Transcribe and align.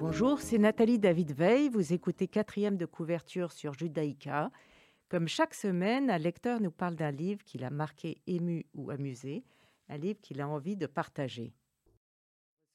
Bonjour, 0.00 0.40
c'est 0.40 0.58
Nathalie 0.58 1.00
David 1.00 1.32
Veil. 1.32 1.68
Vous 1.68 1.92
écoutez 1.92 2.28
quatrième 2.28 2.76
de 2.76 2.86
couverture 2.86 3.50
sur 3.50 3.74
Judaïka. 3.74 4.52
Comme 5.08 5.26
chaque 5.26 5.54
semaine, 5.54 6.08
un 6.08 6.18
lecteur 6.18 6.60
nous 6.60 6.70
parle 6.70 6.94
d'un 6.94 7.10
livre 7.10 7.42
qui 7.42 7.58
l'a 7.58 7.70
marqué, 7.70 8.22
ému 8.28 8.64
ou 8.74 8.90
amusé, 8.90 9.42
un 9.88 9.96
livre 9.96 10.20
qu'il 10.20 10.40
a 10.40 10.46
envie 10.46 10.76
de 10.76 10.86
partager. 10.86 11.52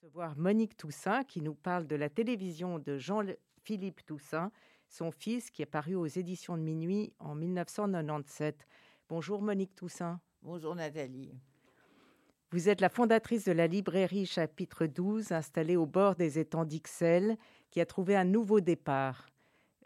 Recevoir 0.02 0.38
Monique 0.38 0.75
Toussaint 0.75 1.24
qui 1.24 1.42
nous 1.42 1.56
parle 1.56 1.88
de 1.88 1.96
la 1.96 2.10
télévision 2.10 2.78
de 2.78 2.98
Jean-Philippe 2.98 4.05
Toussaint, 4.05 4.52
son 4.90 5.10
fils 5.11 5.50
qui 5.50 5.61
est 5.61 5.66
paru 5.66 5.96
aux 5.96 6.05
éditions 6.05 6.58
de 6.58 6.61
Minuit 6.61 7.14
en 7.19 7.36
1997. 7.36 8.68
Bonjour 9.08 9.42
Monique 9.42 9.75
Toussaint. 9.75 10.19
Bonjour 10.42 10.75
Nathalie. 10.75 11.32
Vous 12.54 12.70
êtes 12.70 12.82
la 12.82 12.89
fondatrice 12.89 13.46
de 13.46 13.52
la 13.52 13.66
librairie 13.66 14.28
chapitre 14.28 14.86
12 14.86 15.32
installée 15.32 15.75
au 15.75 15.88
bord 15.88 16.14
des 16.14 16.38
étangs 16.38 16.66
d'Ixelles 16.66 17.36
qui 17.71 17.82
a 17.82 17.86
trouvé 17.88 18.16
un 18.16 18.25
nouveau 18.25 18.61
départ, 18.61 19.25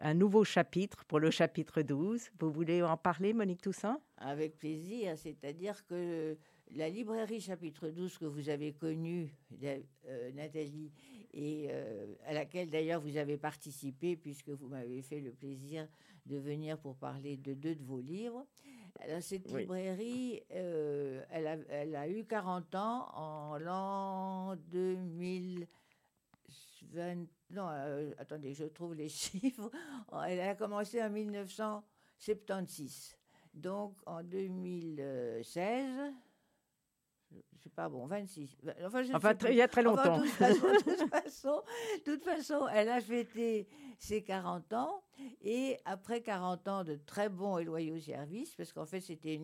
un 0.01 0.13
nouveau 0.13 0.43
chapitre 0.43 1.05
pour 1.05 1.21
le 1.21 1.31
chapitre 1.31 1.81
12. 1.81 2.29
Vous 2.37 2.51
voulez 2.51 2.83
en 2.83 2.97
parler 2.97 3.31
Monique 3.31 3.61
Toussaint? 3.61 4.01
Avec 4.17 4.57
plaisir, 4.57 5.17
c'est-à-dire 5.17 5.85
que 5.85 6.37
la 6.75 6.89
librairie 6.89 7.39
chapitre 7.39 7.87
12 7.87 8.17
que 8.17 8.25
vous 8.25 8.49
avez 8.49 8.73
connue, 8.73 9.33
euh, 9.63 10.31
Nathalie, 10.33 10.91
et 11.33 11.67
euh, 11.69 12.15
à 12.25 12.33
laquelle 12.33 12.69
d'ailleurs 12.69 13.01
vous 13.01 13.17
avez 13.17 13.37
participé 13.37 14.15
puisque 14.15 14.49
vous 14.49 14.67
m'avez 14.67 15.01
fait 15.01 15.19
le 15.19 15.31
plaisir 15.31 15.87
de 16.25 16.37
venir 16.37 16.77
pour 16.77 16.95
parler 16.95 17.37
de 17.37 17.53
deux 17.53 17.75
de 17.75 17.83
vos 17.83 17.99
livres, 17.99 18.45
cette 19.21 19.49
librairie, 19.51 20.41
euh, 20.51 21.23
elle, 21.29 21.47
a, 21.47 21.55
elle, 21.69 21.95
a, 21.95 22.09
eu 22.09 22.25
40 22.25 22.75
ans 22.75 23.09
en 23.13 23.57
l'an 23.57 24.57
2020. 24.71 27.27
Non, 27.51 27.67
euh, 27.69 28.11
attendez, 28.17 28.53
je 28.53 28.65
trouve 28.65 28.95
les 28.95 29.07
chiffres. 29.09 29.71
Elle 30.27 30.41
a 30.41 30.55
commencé 30.55 31.01
en 31.01 31.09
1976. 31.09 33.17
Donc 33.53 33.95
en 34.05 34.21
2016, 34.23 36.13
je 37.31 37.63
sais 37.63 37.69
pas 37.69 37.89
bon, 37.89 38.05
26. 38.05 38.57
Enfin, 38.85 39.33
il 39.49 39.55
y 39.55 39.61
a 39.61 39.67
très 39.67 39.83
longtemps. 39.83 40.19
de, 40.19 40.23
toute 40.83 41.09
façon, 41.09 41.61
toute, 42.05 42.23
façon, 42.23 42.67
elle 42.73 42.89
a 42.89 43.01
fêté 43.01 43.67
ses 43.97 44.23
40 44.23 44.73
ans 44.73 45.03
et 45.41 45.77
après 45.85 46.21
40 46.21 46.67
ans 46.67 46.83
de 46.83 46.95
très 46.95 47.29
bons 47.29 47.57
et 47.57 47.63
loyaux 47.63 47.99
services, 47.99 48.55
parce 48.55 48.71
qu'en 48.71 48.85
fait 48.85 49.01
c'était 49.01 49.35
une 49.35 49.43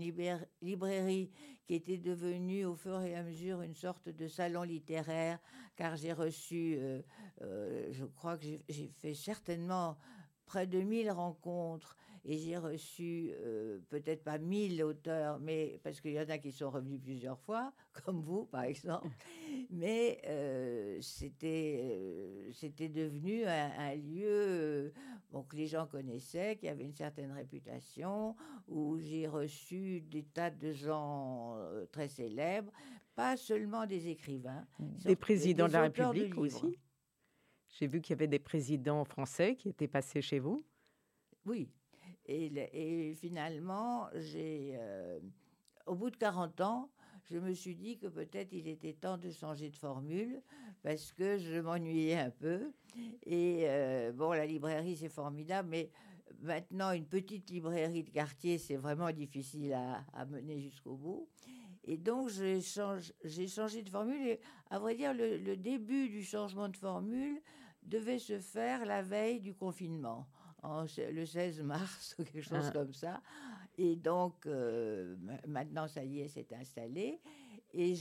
librairie 0.62 1.32
qui 1.66 1.74
était 1.74 1.98
devenue 1.98 2.66
au 2.66 2.76
fur 2.76 3.02
et 3.02 3.16
à 3.16 3.24
mesure 3.24 3.62
une 3.62 3.76
sorte 3.76 4.10
de 4.10 4.28
salon 4.28 4.64
littéraire, 4.64 5.40
car 5.76 5.96
j'ai 5.96 6.14
reçu, 6.14 6.76
euh, 6.78 7.02
euh, 7.42 7.88
je 7.92 8.06
crois 8.06 8.38
que 8.38 8.46
j'ai 8.70 8.88
fait 8.88 9.14
certainement 9.14 9.98
près 10.46 10.68
de 10.68 10.80
1000 10.80 11.12
rencontres 11.12 11.98
et 12.26 12.38
j'ai 12.38 12.58
reçu 12.58 13.32
euh, 13.34 13.80
peut-être 13.90 14.24
pas 14.24 14.38
1000 14.38 14.82
auteurs, 14.84 15.40
mais 15.40 15.80
parce 15.84 16.00
qu'il 16.00 16.12
y 16.12 16.20
en 16.20 16.30
a 16.30 16.38
qui 16.38 16.52
sont 16.52 16.70
revenus 16.70 17.02
plusieurs 17.02 17.40
fois, 17.40 17.74
comme 18.06 18.22
vous 18.22 18.46
par 18.46 18.64
exemple, 18.64 19.10
mais 19.70 20.22
euh, 20.26 20.98
c'était 21.02 21.82
euh, 21.84 22.50
c'était 22.54 22.88
devenu 22.88 23.44
un, 23.46 23.96
lieu 23.96 24.94
bon, 25.32 25.44
que 25.44 25.58
les 25.58 25.68
gens 25.68 25.86
connaissaient, 25.86 26.56
qui 26.56 26.70
avait 26.70 26.86
une 26.86 26.96
certaine 26.96 27.32
réputation, 27.32 28.36
où 28.68 28.98
j'ai 29.00 29.28
reçu 29.28 30.02
des 30.02 30.24
tas 30.24 30.50
de 30.50 30.72
gens 30.72 31.58
très 31.92 32.08
célèbres, 32.08 32.72
pas 33.16 33.36
seulement 33.36 33.86
des 33.86 34.08
écrivains, 34.08 34.66
des 34.80 35.18
présidents 35.18 35.68
de 35.68 35.74
la 35.74 35.82
République 35.84 36.38
aussi. 36.38 36.80
J'ai 37.68 37.88
vu 37.88 38.02
qu'il 38.02 38.12
y 38.12 38.18
avait 38.18 38.28
des 38.28 38.40
présidents 38.40 39.04
français 39.04 39.56
qui 39.56 39.68
étaient 39.68 39.88
passés 39.88 40.22
chez 40.22 40.40
vous. 40.40 40.64
Oui, 41.46 41.70
et, 42.26 43.14
finalement, 43.20 44.08
j'ai, 44.16 44.74
euh, 44.76 45.20
au 45.86 45.96
bout 45.96 46.10
de 46.10 46.16
40 46.16 46.62
ans, 46.62 46.90
je 47.30 47.38
me 47.38 47.54
suis 47.54 47.76
dit 47.76 47.98
que 47.98 48.08
peut-être 48.08 48.54
il 48.54 48.68
était 48.68 48.94
temps 48.94 49.18
de 49.18 49.32
changer 49.32 49.70
de 49.70 49.76
formule 49.76 50.42
parce 50.82 51.12
que 51.12 51.38
je 51.38 51.60
m'ennuyais 51.60 52.18
un 52.18 52.30
peu. 52.30 52.72
Et 53.26 53.62
euh, 53.64 54.12
bon, 54.12 54.32
la 54.32 54.46
librairie, 54.46 54.98
c'est 54.98 55.10
formidable, 55.10 55.70
mais 55.70 55.90
maintenant, 56.42 56.92
une 56.92 57.06
petite 57.06 57.50
librairie 57.50 58.04
de 58.04 58.10
quartier, 58.10 58.58
c'est 58.58 58.76
vraiment 58.76 59.12
difficile 59.12 59.74
à, 59.74 60.26
mener 60.26 60.60
jusqu'au 60.60 60.96
bout. 60.96 61.28
Et 61.86 61.98
donc, 61.98 62.30
j'ai 62.30 62.62
changé 62.62 63.84
de 63.84 63.90
formule. 63.90 64.28
Et 64.28 64.40
à 64.70 64.80
vrai 64.80 64.96
dire, 64.96 65.14
le 65.14 65.56
début 65.56 66.08
du 66.10 66.24
changement 66.24 66.70
de 66.70 66.78
formule 66.78 67.42
devait 67.82 68.20
se 68.20 68.40
faire 68.40 68.86
la 68.86 69.02
veille 69.02 69.42
du 69.42 69.54
confinement 69.54 70.28
le 70.64 71.26
16 71.26 71.62
mars 71.62 72.16
ou 72.20 72.24
quelque 72.24 72.42
chose 72.42 72.66
ah. 72.68 72.72
comme 72.72 72.94
ça. 72.94 73.22
Et 73.78 73.96
donc, 73.96 74.46
euh, 74.46 75.16
maintenant, 75.48 75.88
ça 75.88 76.04
y 76.04 76.22
est, 76.22 76.28
c'est 76.28 76.52
installé. 76.54 77.20
Et 77.74 77.96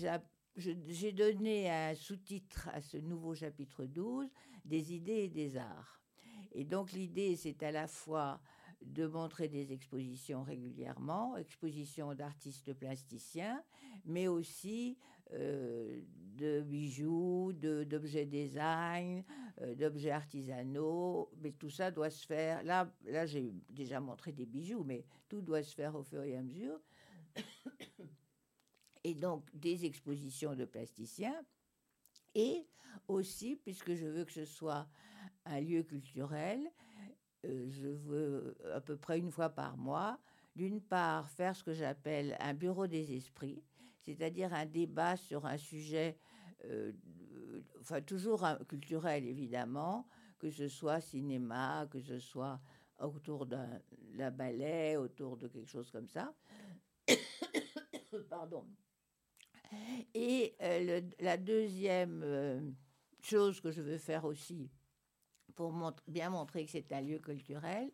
j'ai 0.56 1.12
donné 1.12 1.70
un 1.70 1.94
sous-titre 1.94 2.68
à 2.72 2.80
ce 2.80 2.98
nouveau 2.98 3.34
chapitre 3.34 3.84
12, 3.84 4.28
des 4.64 4.94
idées 4.94 5.24
et 5.24 5.28
des 5.28 5.56
arts. 5.56 6.00
Et 6.52 6.64
donc, 6.64 6.92
l'idée, 6.92 7.36
c'est 7.36 7.62
à 7.62 7.72
la 7.72 7.86
fois 7.86 8.40
de 8.86 9.06
montrer 9.06 9.48
des 9.48 9.72
expositions 9.72 10.42
régulièrement, 10.42 11.36
expositions 11.36 12.14
d'artistes 12.14 12.72
plasticiens, 12.74 13.62
mais 14.04 14.28
aussi 14.28 14.98
euh, 15.32 16.00
de 16.36 16.60
bijoux, 16.62 17.52
d'objets 17.52 18.26
design, 18.26 19.24
euh, 19.60 19.74
d'objets 19.74 20.10
artisanaux. 20.10 21.30
Mais 21.40 21.52
tout 21.52 21.70
ça 21.70 21.90
doit 21.90 22.10
se 22.10 22.26
faire. 22.26 22.62
Là, 22.64 22.92
là 23.04 23.26
j'ai 23.26 23.52
déjà 23.70 24.00
montré 24.00 24.32
des 24.32 24.46
bijoux, 24.46 24.84
mais 24.84 25.04
tout 25.28 25.40
doit 25.40 25.62
se 25.62 25.74
faire 25.74 25.94
au 25.94 26.02
fur 26.02 26.22
et 26.22 26.36
à 26.36 26.42
mesure. 26.42 26.80
Et 29.04 29.14
donc, 29.14 29.44
des 29.52 29.84
expositions 29.84 30.54
de 30.54 30.64
plasticiens. 30.64 31.44
Et 32.34 32.66
aussi, 33.08 33.56
puisque 33.56 33.94
je 33.94 34.06
veux 34.06 34.24
que 34.24 34.32
ce 34.32 34.44
soit 34.44 34.88
un 35.44 35.60
lieu 35.60 35.82
culturel, 35.82 36.70
je 37.44 37.88
veux 37.88 38.56
à 38.72 38.80
peu 38.80 38.96
près 38.96 39.18
une 39.18 39.30
fois 39.30 39.50
par 39.50 39.76
mois, 39.76 40.18
d'une 40.54 40.80
part, 40.80 41.30
faire 41.30 41.56
ce 41.56 41.64
que 41.64 41.72
j'appelle 41.72 42.36
un 42.40 42.54
bureau 42.54 42.86
des 42.86 43.14
esprits, 43.14 43.62
c'est-à-dire 44.00 44.52
un 44.52 44.66
débat 44.66 45.16
sur 45.16 45.46
un 45.46 45.56
sujet, 45.56 46.18
euh, 46.66 46.92
enfin 47.80 48.00
toujours 48.02 48.46
culturel 48.68 49.26
évidemment, 49.26 50.06
que 50.38 50.50
ce 50.50 50.68
soit 50.68 51.00
cinéma, 51.00 51.86
que 51.90 52.00
ce 52.00 52.18
soit 52.18 52.60
autour 52.98 53.46
d'un 53.46 54.30
ballet, 54.30 54.96
autour 54.96 55.36
de 55.36 55.48
quelque 55.48 55.68
chose 55.68 55.90
comme 55.90 56.08
ça. 56.08 56.34
Pardon. 58.28 58.66
Et 60.14 60.54
euh, 60.60 61.00
la 61.18 61.36
deuxième 61.38 62.74
chose 63.20 63.60
que 63.60 63.70
je 63.70 63.80
veux 63.80 63.98
faire 63.98 64.24
aussi, 64.24 64.70
pour 65.54 65.74
bien 66.08 66.30
montrer 66.30 66.64
que 66.64 66.70
c'est 66.70 66.92
un 66.92 67.00
lieu 67.00 67.18
culturel, 67.18 67.90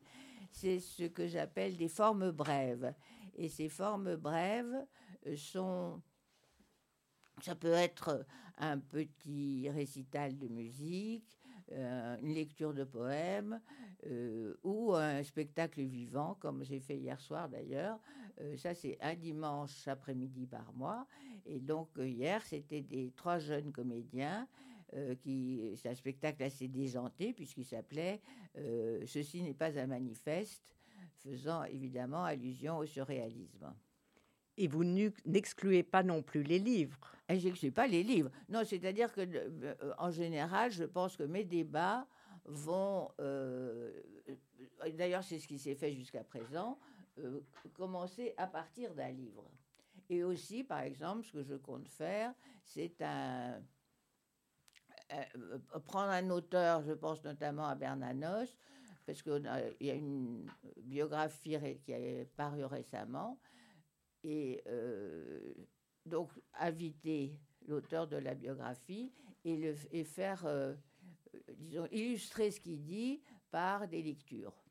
c'est 0.50 0.80
ce 0.80 1.04
que 1.04 1.26
j'appelle 1.26 1.76
des 1.76 1.88
formes 1.88 2.30
brèves. 2.30 2.94
Et 3.36 3.48
ces 3.48 3.68
formes 3.68 4.16
brèves 4.16 4.86
euh, 5.26 5.36
sont... 5.36 6.02
Ça 7.42 7.54
peut 7.54 7.72
être 7.72 8.26
un 8.56 8.78
petit 8.78 9.70
récital 9.70 10.36
de 10.36 10.48
musique, 10.48 11.38
euh, 11.70 12.16
une 12.20 12.34
lecture 12.34 12.74
de 12.74 12.82
poèmes 12.82 13.60
euh, 14.06 14.56
ou 14.64 14.92
un 14.94 15.22
spectacle 15.22 15.80
vivant, 15.82 16.36
comme 16.40 16.64
j'ai 16.64 16.80
fait 16.80 16.96
hier 16.96 17.20
soir 17.20 17.48
d'ailleurs. 17.48 18.00
ça, 18.56 18.74
c'est 18.74 18.98
un 19.00 19.14
dimanche 19.14 19.86
après-midi 19.86 20.46
par 20.46 20.72
mois. 20.72 21.06
Et 21.46 21.60
donc, 21.60 21.90
hier, 21.96 22.42
c'était 22.42 22.82
des 22.82 23.12
trois 23.12 23.38
jeunes 23.38 23.70
comédiens 23.70 24.48
euh, 24.94 25.14
qui 25.16 25.60
c'est 25.76 25.90
un 25.90 25.94
spectacle 25.94 26.42
assez 26.42 26.66
déjanté 26.66 27.34
puisqu'il 27.34 27.66
s'appelait 27.66 28.22
euh, 28.56 29.04
Ceci 29.06 29.42
n'est 29.42 29.52
pas 29.52 29.78
un 29.78 29.86
manifeste, 29.86 30.62
faisant 31.16 31.64
évidemment 31.64 32.24
allusion 32.24 32.78
au 32.78 32.86
surréalisme. 32.86 33.74
Et 34.56 34.66
vous 34.66 34.84
n'excluez 34.84 35.82
pas 35.82 36.02
non 36.02 36.22
plus 36.22 36.42
les 36.42 36.58
livres. 36.58 36.98
Et 37.28 37.38
j'exclus 37.38 37.70
pas 37.70 37.86
les 37.86 38.02
livres. 38.02 38.30
Non, 38.48 38.64
c'est-à-dire 38.64 39.12
que 39.12 39.20
euh, 39.20 39.74
en 39.98 40.10
général, 40.10 40.72
je 40.72 40.84
pense 40.84 41.16
que 41.16 41.22
mes 41.22 41.44
débats 41.44 42.06
vont. 42.46 43.10
D'ailleurs, 44.94 45.22
c'est 45.22 45.38
ce 45.38 45.46
qui 45.46 45.58
s'est 45.58 45.74
fait 45.74 45.92
jusqu'à 45.92 46.24
présent. 46.24 46.78
commencer 47.74 48.32
à 48.38 48.46
partir 48.46 48.94
d'un 48.94 49.10
livre. 49.10 49.44
Et 50.08 50.24
aussi, 50.24 50.64
par 50.64 50.80
exemple, 50.80 51.26
ce 51.26 51.32
que 51.32 51.42
je 51.42 51.54
compte 51.54 51.88
faire, 51.88 52.32
c'est 52.64 53.02
un, 53.02 53.60
euh, 55.12 55.58
euh, 55.74 55.78
prendre 55.80 56.10
un 56.10 56.30
auteur, 56.30 56.82
je 56.82 56.92
pense 56.92 57.22
notamment 57.24 57.66
à 57.66 57.74
Bernanos, 57.74 58.56
parce 59.06 59.22
qu'il 59.22 59.42
y 59.80 59.90
a 59.90 59.94
une 59.94 60.50
biographie 60.82 61.56
qui 61.82 61.92
est 61.92 62.26
parue 62.36 62.64
récemment, 62.64 63.40
et 64.22 64.62
euh, 64.66 65.54
donc 66.04 66.30
inviter 66.58 67.38
l'auteur 67.66 68.06
de 68.06 68.16
la 68.16 68.34
biographie 68.34 69.12
et, 69.44 69.74
et 69.92 70.04
faire 70.04 70.46
disons, 71.56 71.86
illustrer 71.90 72.50
ce 72.50 72.60
qu'il 72.60 72.82
dit 72.82 73.22
par 73.50 73.88
des 73.88 74.02
lectures. 74.02 74.62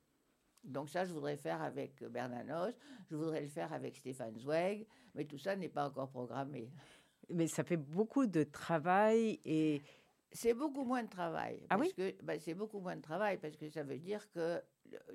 Donc 0.64 0.90
ça, 0.90 1.06
je 1.06 1.14
voudrais 1.14 1.38
faire 1.38 1.62
avec 1.62 2.04
Bernanos, 2.04 2.76
je 3.10 3.16
voudrais 3.16 3.42
le 3.42 3.48
faire 3.48 3.74
avec 3.74 3.96
Stéphane 3.96 4.38
Zweig, 4.38 4.86
mais 5.16 5.26
tout 5.26 5.40
ça 5.40 5.56
n'est 5.56 5.70
pas 5.70 5.88
encore 5.88 6.10
programmé. 6.10 6.70
Mais 7.30 7.48
ça 7.48 7.64
fait 7.64 7.78
beaucoup 7.78 8.28
de 8.28 8.44
travail 8.44 9.40
et... 9.46 9.82
C'est 10.32 10.54
beaucoup 10.54 10.84
moins 10.84 11.04
de 11.04 11.10
travail. 11.10 11.66
Ah 11.70 11.78
oui 11.78 11.94
bah, 12.24 12.40
C'est 12.40 12.54
beaucoup 12.54 12.80
moins 12.80 12.96
de 12.96 13.02
travail 13.02 13.38
parce 13.38 13.56
que 13.56 13.70
ça 13.70 13.84
veut 13.84 13.98
dire 13.98 14.30
que 14.32 14.62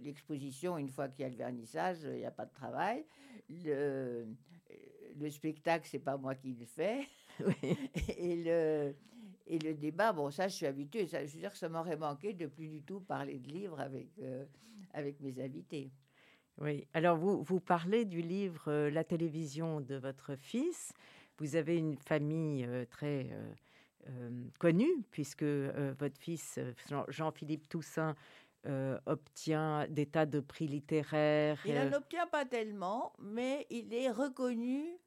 l'exposition, 0.00 0.78
une 0.78 0.88
fois 0.88 1.08
qu'il 1.08 1.22
y 1.22 1.26
a 1.26 1.28
le 1.28 1.36
vernissage, 1.36 1.98
il 2.04 2.16
n'y 2.16 2.24
a 2.24 2.30
pas 2.30 2.46
de 2.46 2.52
travail. 2.52 3.04
Le, 3.48 4.26
le 5.18 5.30
spectacle, 5.30 5.86
c'est 5.90 5.98
pas 5.98 6.16
moi 6.16 6.34
qui 6.34 6.54
le 6.54 6.66
fais. 6.66 7.06
Et 8.18 8.36
le, 8.42 8.94
et 9.46 9.58
le 9.58 9.74
débat, 9.74 10.12
bon, 10.12 10.30
ça, 10.30 10.48
je 10.48 10.54
suis 10.54 10.66
habituée. 10.66 11.06
Ça, 11.06 11.24
je 11.24 11.32
veux 11.32 11.40
dire 11.40 11.50
que 11.50 11.58
ça 11.58 11.68
m'aurait 11.68 11.96
manqué 11.96 12.32
de 12.32 12.46
plus 12.46 12.68
du 12.68 12.82
tout 12.82 13.00
parler 13.00 13.38
de 13.38 13.48
livres 13.48 13.80
avec, 13.80 14.08
euh, 14.20 14.44
avec 14.92 15.20
mes 15.20 15.40
invités. 15.40 15.90
Oui. 16.58 16.86
Alors, 16.92 17.16
vous, 17.16 17.42
vous 17.42 17.60
parlez 17.60 18.04
du 18.04 18.20
livre 18.20 18.64
euh, 18.68 18.90
La 18.90 19.04
télévision 19.04 19.80
de 19.80 19.96
votre 19.96 20.36
fils. 20.36 20.92
Vous 21.38 21.56
avez 21.56 21.76
une 21.76 21.96
famille 21.96 22.64
euh, 22.64 22.84
très 22.84 23.30
connue, 24.58 25.02
puisque 25.10 25.44
votre 25.44 26.18
fils, 26.18 26.58
Jean-Philippe 27.08 27.68
Toussaint, 27.68 28.16
obtient 29.06 29.86
des 29.88 30.06
tas 30.06 30.26
de 30.26 30.40
prix 30.40 30.66
littéraires. 30.66 31.60
Il 31.64 31.74
n'en 31.74 31.92
obtient 31.92 32.26
pas 32.26 32.44
tellement, 32.44 33.12
mais 33.18 33.66
il 33.70 33.92
est 33.92 34.10
reconnu 34.10 34.98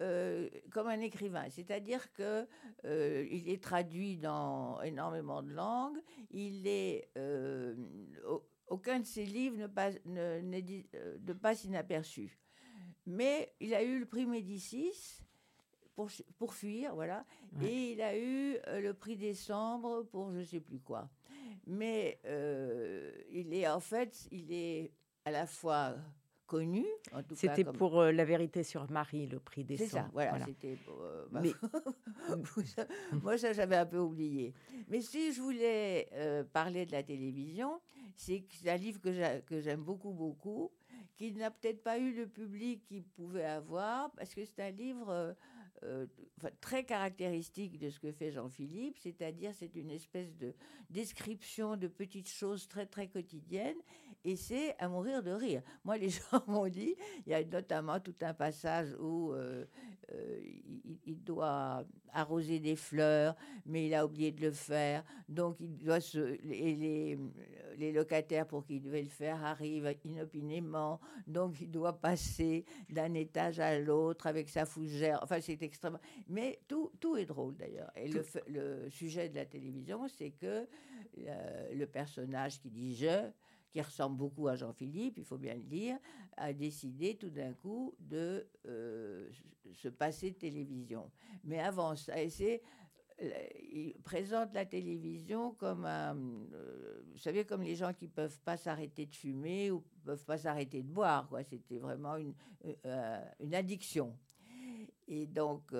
euh, 0.00 0.48
comme 0.70 0.86
un 0.86 1.00
écrivain, 1.00 1.50
c'est-à-dire 1.50 2.12
que 2.12 2.46
euh, 2.84 3.26
il 3.32 3.48
est 3.48 3.60
traduit 3.60 4.16
dans 4.16 4.80
énormément 4.82 5.42
de 5.42 5.50
langues. 5.50 5.98
Il 6.30 6.68
est 6.68 7.10
euh, 7.18 7.74
aucun 8.68 9.00
de 9.00 9.04
ses 9.04 9.24
livres 9.24 9.56
ne 9.56 9.66
passe, 9.66 9.96
ne, 10.04 11.32
passe 11.32 11.64
inaperçu. 11.64 12.38
Mais 13.06 13.52
il 13.58 13.74
a 13.74 13.82
eu 13.82 13.98
le 13.98 14.06
prix 14.06 14.24
Médicis 14.24 15.20
pour, 15.98 16.10
pour 16.38 16.54
fuir, 16.54 16.94
voilà, 16.94 17.24
et 17.60 17.90
il 17.90 18.00
a 18.00 18.16
eu 18.16 18.56
le 18.80 18.92
prix 18.92 19.16
Décembre 19.16 20.04
pour 20.04 20.32
je 20.32 20.44
sais 20.44 20.60
plus 20.60 20.78
quoi. 20.78 21.08
Mais 21.66 22.20
il 23.32 23.52
est 23.52 23.66
en 23.66 23.80
fait, 23.80 24.28
il 24.30 24.52
est 24.52 24.92
à 25.24 25.32
la 25.32 25.44
fois 25.44 25.96
connu. 26.48 26.86
C'était 27.34 27.64
pour 27.64 28.00
euh, 28.00 28.10
La 28.10 28.24
vérité 28.24 28.62
sur 28.62 28.90
Marie, 28.90 29.26
le 29.26 29.38
prix 29.38 29.64
des 29.64 29.76
C'est 29.76 29.86
ça, 29.86 30.08
voilà. 30.12 30.46
C'était 30.46 30.78
euh, 30.88 31.26
Mais... 31.30 31.52
Moi, 33.22 33.36
ça, 33.36 33.52
j'avais 33.52 33.76
un 33.76 33.86
peu 33.86 33.98
oublié. 33.98 34.54
Mais 34.88 35.00
si 35.00 35.32
je 35.32 35.42
voulais 35.42 36.08
euh, 36.14 36.44
parler 36.44 36.86
de 36.86 36.92
la 36.92 37.02
télévision, 37.02 37.80
c'est 38.16 38.44
un 38.66 38.76
livre 38.76 39.00
que 39.00 39.60
j'aime 39.60 39.82
beaucoup, 39.82 40.12
beaucoup, 40.12 40.70
qui 41.16 41.32
n'a 41.32 41.50
peut-être 41.50 41.82
pas 41.82 41.98
eu 41.98 42.14
le 42.14 42.26
public 42.26 42.84
qu'il 42.86 43.04
pouvait 43.04 43.44
avoir, 43.44 44.10
parce 44.12 44.34
que 44.34 44.44
c'est 44.44 44.62
un 44.62 44.70
livre 44.70 45.36
très 46.60 46.84
caractéristique 46.84 47.78
de 47.78 47.90
ce 47.90 47.98
que 47.98 48.12
fait 48.12 48.30
Jean-Philippe, 48.30 48.98
c'est-à-dire 48.98 49.52
c'est 49.54 49.74
une 49.74 49.90
espèce 49.90 50.36
de 50.36 50.54
description 50.90 51.76
de 51.76 51.88
petites 51.88 52.28
choses 52.28 52.68
très 52.68 52.86
très 52.86 53.08
quotidiennes 53.08 53.78
et 54.28 54.36
c'est 54.36 54.76
à 54.78 54.88
mourir 54.88 55.22
de 55.22 55.30
rire. 55.30 55.62
Moi, 55.84 55.96
les 55.96 56.10
gens 56.10 56.42
m'ont 56.46 56.68
dit, 56.68 56.94
il 57.26 57.30
y 57.30 57.34
a 57.34 57.42
notamment 57.42 57.98
tout 57.98 58.14
un 58.20 58.34
passage 58.34 58.94
où 59.00 59.32
euh, 59.32 59.64
euh, 60.12 60.40
il, 61.06 61.24
doit 61.24 61.82
arroser 62.12 62.58
des 62.58 62.76
fleurs, 62.76 63.34
mais 63.64 63.86
il 63.86 63.94
a 63.94 64.04
oublié 64.04 64.30
de 64.30 64.42
le 64.42 64.50
faire. 64.50 65.02
Donc, 65.30 65.56
il 65.60 65.78
doit 65.78 66.00
se, 66.00 66.18
les, 66.44 67.18
les 67.78 67.92
locataires 67.92 68.46
pour 68.46 68.66
qui 68.66 68.80
devait 68.80 69.02
le 69.02 69.08
faire 69.08 69.42
arrivent 69.42 69.94
inopinément. 70.04 71.00
Donc, 71.26 71.58
il 71.62 71.70
doit 71.70 71.98
passer 71.98 72.66
d'un 72.90 73.14
étage 73.14 73.60
à 73.60 73.78
l'autre 73.78 74.26
avec 74.26 74.50
sa 74.50 74.66
fougère. 74.66 75.20
Enfin, 75.22 75.40
c'est 75.40 75.62
extrêmement. 75.62 76.00
Mais 76.28 76.60
tout, 76.68 76.92
tout 77.00 77.16
est 77.16 77.26
drôle 77.26 77.56
d'ailleurs. 77.56 77.90
Et 77.96 78.08
le, 78.08 78.22
le, 78.46 78.90
sujet 78.90 79.30
de 79.30 79.36
la 79.36 79.46
télévision, 79.46 80.06
c'est 80.06 80.30
que 80.30 80.66
euh, 81.26 81.74
le 81.74 81.86
personnage 81.86 82.60
qui 82.60 82.70
dit 82.70 82.94
je 82.94 83.30
qui 83.70 83.80
ressemble 83.80 84.16
beaucoup 84.16 84.48
à 84.48 84.56
Jean-Philippe, 84.56 85.18
il 85.18 85.24
faut 85.24 85.38
bien 85.38 85.54
le 85.54 85.62
dire, 85.62 85.98
a 86.36 86.52
décidé 86.52 87.16
tout 87.16 87.30
d'un 87.30 87.52
coup 87.52 87.94
de 87.98 88.46
euh, 88.66 89.28
se 89.72 89.88
passer 89.88 90.30
de 90.30 90.36
télévision. 90.36 91.10
Mais 91.44 91.60
avant 91.60 91.94
ça, 91.96 92.14
euh, 92.16 92.58
il 93.72 93.94
présente 94.02 94.54
la 94.54 94.64
télévision 94.64 95.52
comme 95.52 95.84
euh, 95.86 97.02
vous 97.12 97.18
savez, 97.18 97.44
comme 97.44 97.62
les 97.62 97.74
gens 97.74 97.92
qui 97.92 98.08
peuvent 98.08 98.40
pas 98.40 98.56
s'arrêter 98.56 99.06
de 99.06 99.14
fumer 99.14 99.70
ou 99.70 99.84
peuvent 100.04 100.24
pas 100.24 100.38
s'arrêter 100.38 100.82
de 100.82 100.88
boire. 100.88 101.28
Quoi. 101.28 101.42
C'était 101.42 101.78
vraiment 101.78 102.16
une 102.16 103.54
addiction. 103.54 104.16
Et 105.10 105.26
donc, 105.26 105.72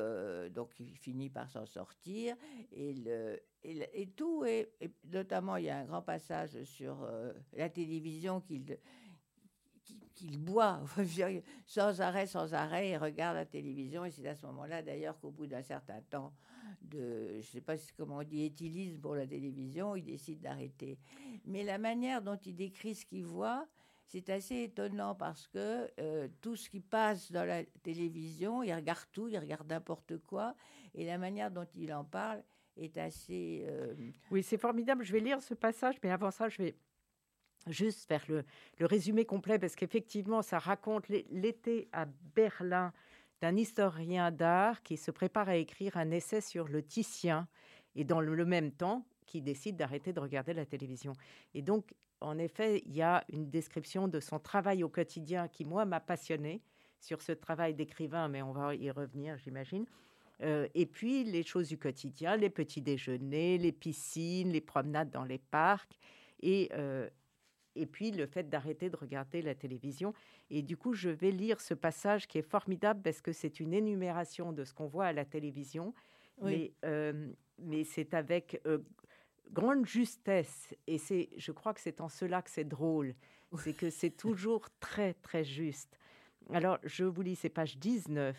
donc 0.55 0.71
il 0.81 0.97
finit 0.97 1.29
par 1.29 1.51
s'en 1.51 1.67
sortir. 1.67 2.35
Et, 2.73 2.95
le, 2.95 3.39
et, 3.63 4.07
tout 4.17 4.45
est, 4.45 4.73
notamment, 5.05 5.57
il 5.57 5.67
y 5.67 5.71
a 5.71 5.79
un 5.79 5.85
grand 5.85 6.03
passage 6.03 6.63
sur 6.65 7.03
euh, 7.03 7.33
la 7.53 7.69
télévision 7.69 8.41
qu'il 8.41 8.79
qu'il 10.15 10.39
boit 10.39 10.83
sans 11.67 12.01
arrêt, 12.01 12.27
sans 12.27 12.53
arrêt, 12.53 12.91
il 12.91 12.97
regarde 12.97 13.37
la 13.37 13.47
télévision. 13.47 14.05
Et 14.05 14.11
c'est 14.11 14.27
à 14.27 14.35
ce 14.35 14.47
moment-là, 14.47 14.83
d'ailleurs, 14.83 15.19
qu'au 15.21 15.31
bout 15.31 15.47
d'un 15.47 15.63
certain 15.63 16.01
temps 16.11 16.35
de, 16.83 17.31
je 17.33 17.37
ne 17.37 17.43
sais 17.43 17.61
pas 17.61 17.77
comment 17.97 18.17
on 18.17 18.25
dit, 18.25 18.45
éthylisme 18.45 19.01
pour 19.01 19.15
la 19.15 19.27
télévision, 19.27 19.95
il 19.95 20.05
décide 20.05 20.41
d'arrêter. 20.41 20.99
Mais 21.45 21.63
la 21.63 21.79
manière 21.79 22.21
dont 22.21 22.37
il 22.37 22.57
décrit 22.57 22.97
ce 22.97 23.07
qu'il 23.07 23.25
voit, 23.25 23.69
c'est 24.09 24.31
assez 24.31 24.63
étonnant 24.63 25.15
parce 25.15 25.47
que 25.49 25.91
euh, 26.01 26.29
tout 26.41 26.57
ce 26.57 26.71
qui 26.71 26.81
passe 26.81 27.31
dans 27.31 27.45
la 27.45 27.65
télévision, 27.83 28.63
il 28.63 28.73
regarde 28.73 29.07
tout, 29.13 29.29
il 29.29 29.39
regarde 29.39 29.69
n'importe 29.69 30.19
quoi, 30.19 30.55
et 30.95 31.05
la 31.05 31.19
manière 31.19 31.51
dont 31.51 31.67
il 31.75 31.93
en 31.93 32.05
parle 32.05 32.43
est 32.77 32.97
assez... 32.97 33.67
Euh, 33.69 33.95
oui, 34.31 34.43
c'est 34.43 34.57
formidable. 34.57 35.05
Je 35.05 35.13
vais 35.13 35.21
lire 35.21 35.43
ce 35.43 35.53
passage, 35.53 35.97
mais 36.03 36.11
avant 36.11 36.31
ça, 36.31 36.49
je 36.49 36.63
vais 36.63 36.77
juste 37.67 38.09
faire 38.09 38.25
le, 38.29 38.45
le 38.79 38.87
résumé 38.87 39.27
complet, 39.27 39.59
parce 39.59 39.77
qu'effectivement, 39.77 40.41
ça 40.41 40.59
raconte 40.59 41.09
l'été 41.09 41.89
à 41.93 42.07
Berlin 42.35 42.93
d'un 43.43 43.57
historien 43.57 44.31
d'art 44.31 44.83
qui 44.83 44.97
se 44.97 45.11
prépare 45.11 45.51
à 45.51 45.57
écrire 45.57 45.97
un 45.97 46.11
essai 46.11 46.41
sur 46.41 46.67
le 46.67 46.83
Titien, 46.83 47.47
et 47.95 48.05
dans 48.05 48.21
le, 48.21 48.45
même 48.47 48.73
temps, 48.73 49.05
qui 49.29 49.43
décide 49.43 49.77
d'arrêter 49.77 50.13
de 50.13 50.21
regarder 50.21 50.55
la 50.55 50.67
télévision. 50.67 51.13
Et 51.55 51.63
donc, 51.63 51.95
en 52.21 52.39
effet, 52.39 52.83
il 52.87 52.97
y 52.97 53.03
a 53.03 53.25
une 53.29 53.49
description 53.49 54.09
de 54.09 54.21
son 54.21 54.41
travail 54.41 54.83
au 54.83 54.89
quotidien 54.89 55.47
qui, 55.47 55.65
moi, 55.65 55.85
m'a 55.85 56.01
passionné 56.01 56.63
sur 57.01 57.23
ce 57.23 57.33
travail 57.33 57.75
d'écrivain, 57.75 58.29
mais 58.29 58.43
on 58.43 58.53
va 58.53 58.75
y 58.75 58.91
revenir, 58.91 59.39
j'imagine. 59.39 59.87
Euh, 60.43 60.69
et 60.75 60.87
puis 60.87 61.25
les 61.25 61.43
choses 61.43 61.69
du 61.69 61.79
quotidien, 61.79 62.37
les 62.37 62.51
petits 62.51 62.81
déjeuners, 62.81 63.59
les 63.59 63.73
piscines, 63.73 64.51
les 64.51 64.61
promenades 64.61 65.11
dans 65.11 65.25
les 65.25 65.39
parcs, 65.39 65.99
et, 66.41 66.71
euh, 66.73 67.09
et 67.75 67.87
puis 67.87 68.11
le 68.13 68.27
fait 68.27 68.49
d'arrêter 68.49 68.89
de 68.89 68.97
regarder 68.97 69.43
la 69.43 69.55
télévision. 69.55 70.15
Et 70.51 70.63
du 70.63 70.77
coup, 70.77 70.95
je 70.95 71.11
vais 71.11 71.31
lire 71.31 71.61
ce 71.61 71.75
passage 71.75 72.27
qui 72.27 72.39
est 72.39 72.49
formidable 72.49 73.03
parce 73.03 73.21
que 73.21 73.33
c'est 73.33 73.61
une 73.61 73.75
énumération 73.75 74.53
de 74.53 74.65
ce 74.65 74.73
qu'on 74.73 74.87
voit 74.87 75.07
à 75.07 75.13
la 75.13 75.25
télévision, 75.25 75.93
mais, 76.41 76.73
euh, 76.85 77.33
mais 77.59 77.83
c'est 77.83 78.15
avec 78.15 78.61
grande 79.53 79.87
justesse. 79.87 80.75
Et 80.87 80.99
c'est, 80.99 81.31
je 81.37 81.53
crois 81.53 81.75
que 81.75 81.81
c'est 81.81 82.01
en 82.01 82.09
cela 82.09 82.43
que 82.43 82.51
c'est 82.51 82.65
drôle, 82.65 83.15
c'est 83.59 83.73
que 83.73 83.91
c'est 83.91 84.11
toujours 84.11 84.69
très 84.81 85.15
très 85.15 85.45
juste. 85.45 85.99
Alors, 86.53 86.79
je 86.85 87.05
vous 87.05 87.23
lis, 87.23 87.37
c'est 87.37 87.49
page 87.49 87.77
19. 87.79 88.37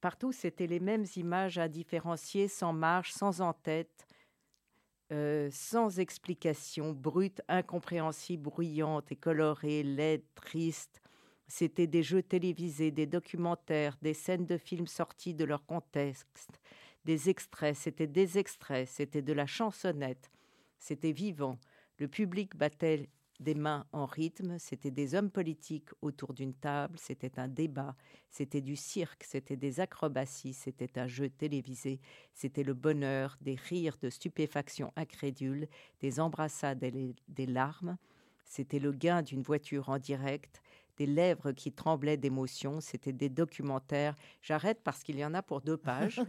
Partout, 0.00 0.32
c'était 0.32 0.66
les 0.66 0.80
mêmes 0.80 1.06
images 1.16 1.58
à 1.58 1.66
différencier, 1.68 2.46
sans 2.46 2.72
marge, 2.72 3.12
sans 3.12 3.40
en-tête, 3.40 4.06
euh, 5.12 5.48
sans 5.50 5.98
explication, 5.98 6.92
brute, 6.92 7.40
incompréhensible, 7.48 8.42
bruyante 8.42 9.10
et 9.12 9.16
colorée, 9.16 9.82
laide, 9.82 10.24
triste. 10.34 11.00
C'était 11.46 11.86
des 11.86 12.02
jeux 12.02 12.22
télévisés, 12.22 12.90
des 12.90 13.06
documentaires, 13.06 13.96
des 14.00 14.14
scènes 14.14 14.46
de 14.46 14.56
films 14.56 14.86
sortis 14.86 15.34
de 15.34 15.44
leur 15.44 15.64
contexte, 15.66 16.60
des 17.04 17.28
extraits, 17.28 17.76
c'était 17.76 18.06
des 18.06 18.38
extraits, 18.38 18.88
c'était 18.88 19.22
de 19.22 19.32
la 19.32 19.46
chansonnette, 19.46 20.30
c'était 20.78 21.12
vivant. 21.12 21.58
Le 21.98 22.08
public 22.08 22.56
battait 22.56 23.08
des 23.40 23.54
mains 23.54 23.86
en 23.92 24.06
rythme, 24.06 24.58
c'était 24.58 24.90
des 24.90 25.14
hommes 25.14 25.30
politiques 25.30 25.90
autour 26.02 26.34
d'une 26.34 26.54
table, 26.54 26.98
c'était 26.98 27.38
un 27.38 27.48
débat, 27.48 27.96
c'était 28.30 28.60
du 28.60 28.76
cirque, 28.76 29.24
c'était 29.24 29.56
des 29.56 29.80
acrobaties, 29.80 30.54
c'était 30.54 30.98
un 30.98 31.06
jeu 31.06 31.28
télévisé, 31.28 32.00
c'était 32.32 32.62
le 32.62 32.74
bonheur, 32.74 33.36
des 33.40 33.56
rires 33.56 33.98
de 34.00 34.08
stupéfaction 34.08 34.92
incrédule, 34.96 35.68
des 36.00 36.20
embrassades 36.20 36.82
et 36.82 37.14
des 37.28 37.46
larmes, 37.46 37.96
c'était 38.44 38.78
le 38.78 38.92
gain 38.92 39.22
d'une 39.22 39.42
voiture 39.42 39.88
en 39.88 39.98
direct, 39.98 40.62
des 40.96 41.06
lèvres 41.06 41.52
qui 41.52 41.72
tremblaient 41.72 42.16
d'émotion. 42.16 42.80
C'était 42.80 43.12
des 43.12 43.28
documentaires. 43.28 44.14
J'arrête 44.42 44.80
parce 44.82 45.02
qu'il 45.02 45.18
y 45.18 45.24
en 45.24 45.34
a 45.34 45.42
pour 45.42 45.60
deux 45.60 45.76
pages. 45.76 46.20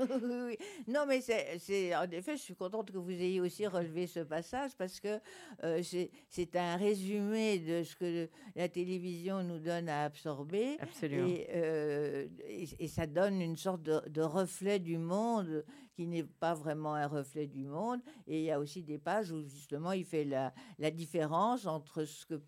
Non, 0.88 1.06
mais 1.08 1.22
c'est 1.22 1.96
en 1.96 2.10
effet, 2.12 2.38
je 2.38 2.42
suis 2.42 2.56
contente 2.56 2.92
que 2.92 2.98
vous 2.98 3.12
ayez 3.12 3.42
aussi 3.42 3.68
relevé 3.68 4.08
ce 4.08 4.20
passage 4.22 4.72
parce 4.78 5.00
que 5.00 5.20
euh, 5.64 5.82
c'est 6.30 6.56
un 6.56 6.78
résumé 6.78 7.60
de 7.60 7.84
ce 7.84 7.96
que 7.96 8.30
la 8.56 8.70
télévision 8.70 9.44
nous 9.44 9.60
donne 9.60 9.90
à 9.90 10.04
absorber. 10.04 10.78
Absolument. 10.80 11.28
Et, 11.28 11.48
euh, 11.54 12.28
et, 12.48 12.88
ça 12.88 13.08
donne 13.08 13.42
une 13.42 13.58
sorte 13.58 13.84
de, 13.84 14.02
de 14.10 14.22
reflet 14.22 14.80
du 14.80 14.98
monde 14.98 15.66
qui 15.96 16.08
n'est 16.08 16.24
pas 16.24 16.54
vraiment 16.54 16.94
un 16.94 17.08
reflet 17.08 17.48
du 17.48 17.66
monde. 17.66 18.02
Et 18.28 18.40
il 18.40 18.46
y 18.46 18.52
a 18.52 18.60
aussi 18.60 18.84
des 18.84 18.98
pages 18.98 19.32
où 19.32 19.42
justement 19.44 19.94
il 19.94 20.06
fait 20.06 20.26
la, 20.26 20.54
la 20.78 20.92
différence 20.92 21.66
entre 21.66 22.04
ce 22.06 22.26
que 22.26 22.42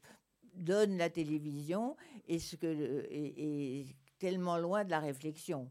donne 0.57 0.97
la 0.97 1.09
télévision 1.09 1.95
et 2.27 2.39
ce 2.39 2.55
que 2.55 3.05
est 3.09 3.85
tellement 4.19 4.57
loin 4.57 4.83
de 4.83 4.89
la 4.89 4.99
réflexion. 4.99 5.69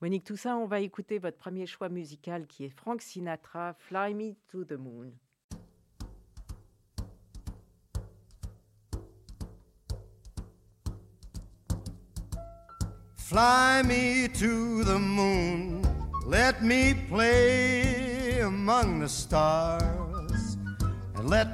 Monique 0.00 0.24
Toussaint, 0.24 0.56
on 0.56 0.66
va 0.66 0.80
écouter 0.80 1.18
votre 1.18 1.38
premier 1.38 1.66
choix 1.66 1.88
musical 1.88 2.46
qui 2.46 2.64
est 2.64 2.68
Frank 2.68 3.00
Sinatra, 3.00 3.74
Fly 3.74 4.14
Me 4.14 4.34
to 4.48 4.64
the 4.64 4.72
Moon. 4.72 5.12
Fly 13.16 13.82
me 13.82 14.28
to 14.28 14.84
the 14.84 14.98
moon, 14.98 15.82
let 16.26 16.62
me 16.62 16.94
play 17.08 18.40
among 18.40 19.00
the 19.00 19.08
stars, 19.08 20.58
and 21.16 21.30
let 21.30 21.53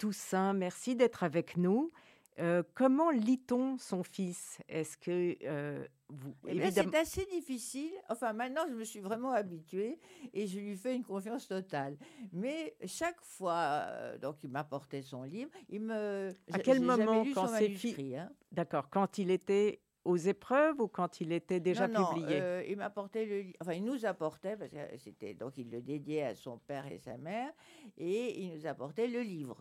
Toussaint, 0.00 0.54
merci 0.54 0.96
d'être 0.96 1.22
avec 1.22 1.58
nous. 1.58 1.92
Euh, 2.38 2.62
comment 2.74 3.10
lit-on 3.10 3.76
son 3.76 4.02
fils? 4.02 4.58
Est-ce 4.66 4.96
que 4.96 5.36
euh, 5.44 5.86
vous 6.08 6.34
eh 6.48 6.70
C'est 6.70 6.94
assez 6.94 7.26
difficile. 7.26 7.92
Enfin, 8.08 8.32
maintenant, 8.32 8.62
je 8.66 8.74
me 8.74 8.84
suis 8.84 9.00
vraiment 9.00 9.32
habituée 9.32 9.98
et 10.32 10.46
je 10.46 10.58
lui 10.58 10.74
fais 10.74 10.96
une 10.96 11.04
confiance 11.04 11.46
totale. 11.46 11.98
Mais 12.32 12.74
chaque 12.86 13.20
fois, 13.20 13.84
euh, 13.88 14.16
donc, 14.16 14.36
il 14.42 14.48
m'apportait 14.48 15.02
son 15.02 15.22
livre. 15.22 15.50
Il 15.68 15.82
me. 15.82 16.34
À 16.50 16.58
quel 16.60 16.80
moment, 16.80 17.22
quand 17.34 17.48
c'est 17.48 17.76
hein. 18.16 18.30
D'accord. 18.52 18.88
Quand 18.88 19.18
il 19.18 19.30
était 19.30 19.82
aux 20.06 20.16
épreuves 20.16 20.80
ou 20.80 20.88
quand 20.88 21.20
il 21.20 21.32
était 21.32 21.60
déjà 21.60 21.88
publié? 21.88 22.40
euh, 22.40 22.64
Il 22.66 22.78
m'apportait 22.78 23.26
le, 23.26 23.52
enfin 23.60 23.74
il 23.74 23.84
nous 23.84 24.06
apportait 24.06 24.56
parce 24.56 24.70
que 24.70 24.96
c'était 24.96 25.34
donc 25.34 25.58
il 25.58 25.70
le 25.70 25.82
dédiait 25.82 26.22
à 26.22 26.34
son 26.34 26.56
père 26.56 26.86
et 26.90 26.98
sa 26.98 27.18
mère 27.18 27.52
et 27.98 28.40
il 28.40 28.54
nous 28.54 28.66
apportait 28.66 29.08
le 29.08 29.20
livre. 29.20 29.58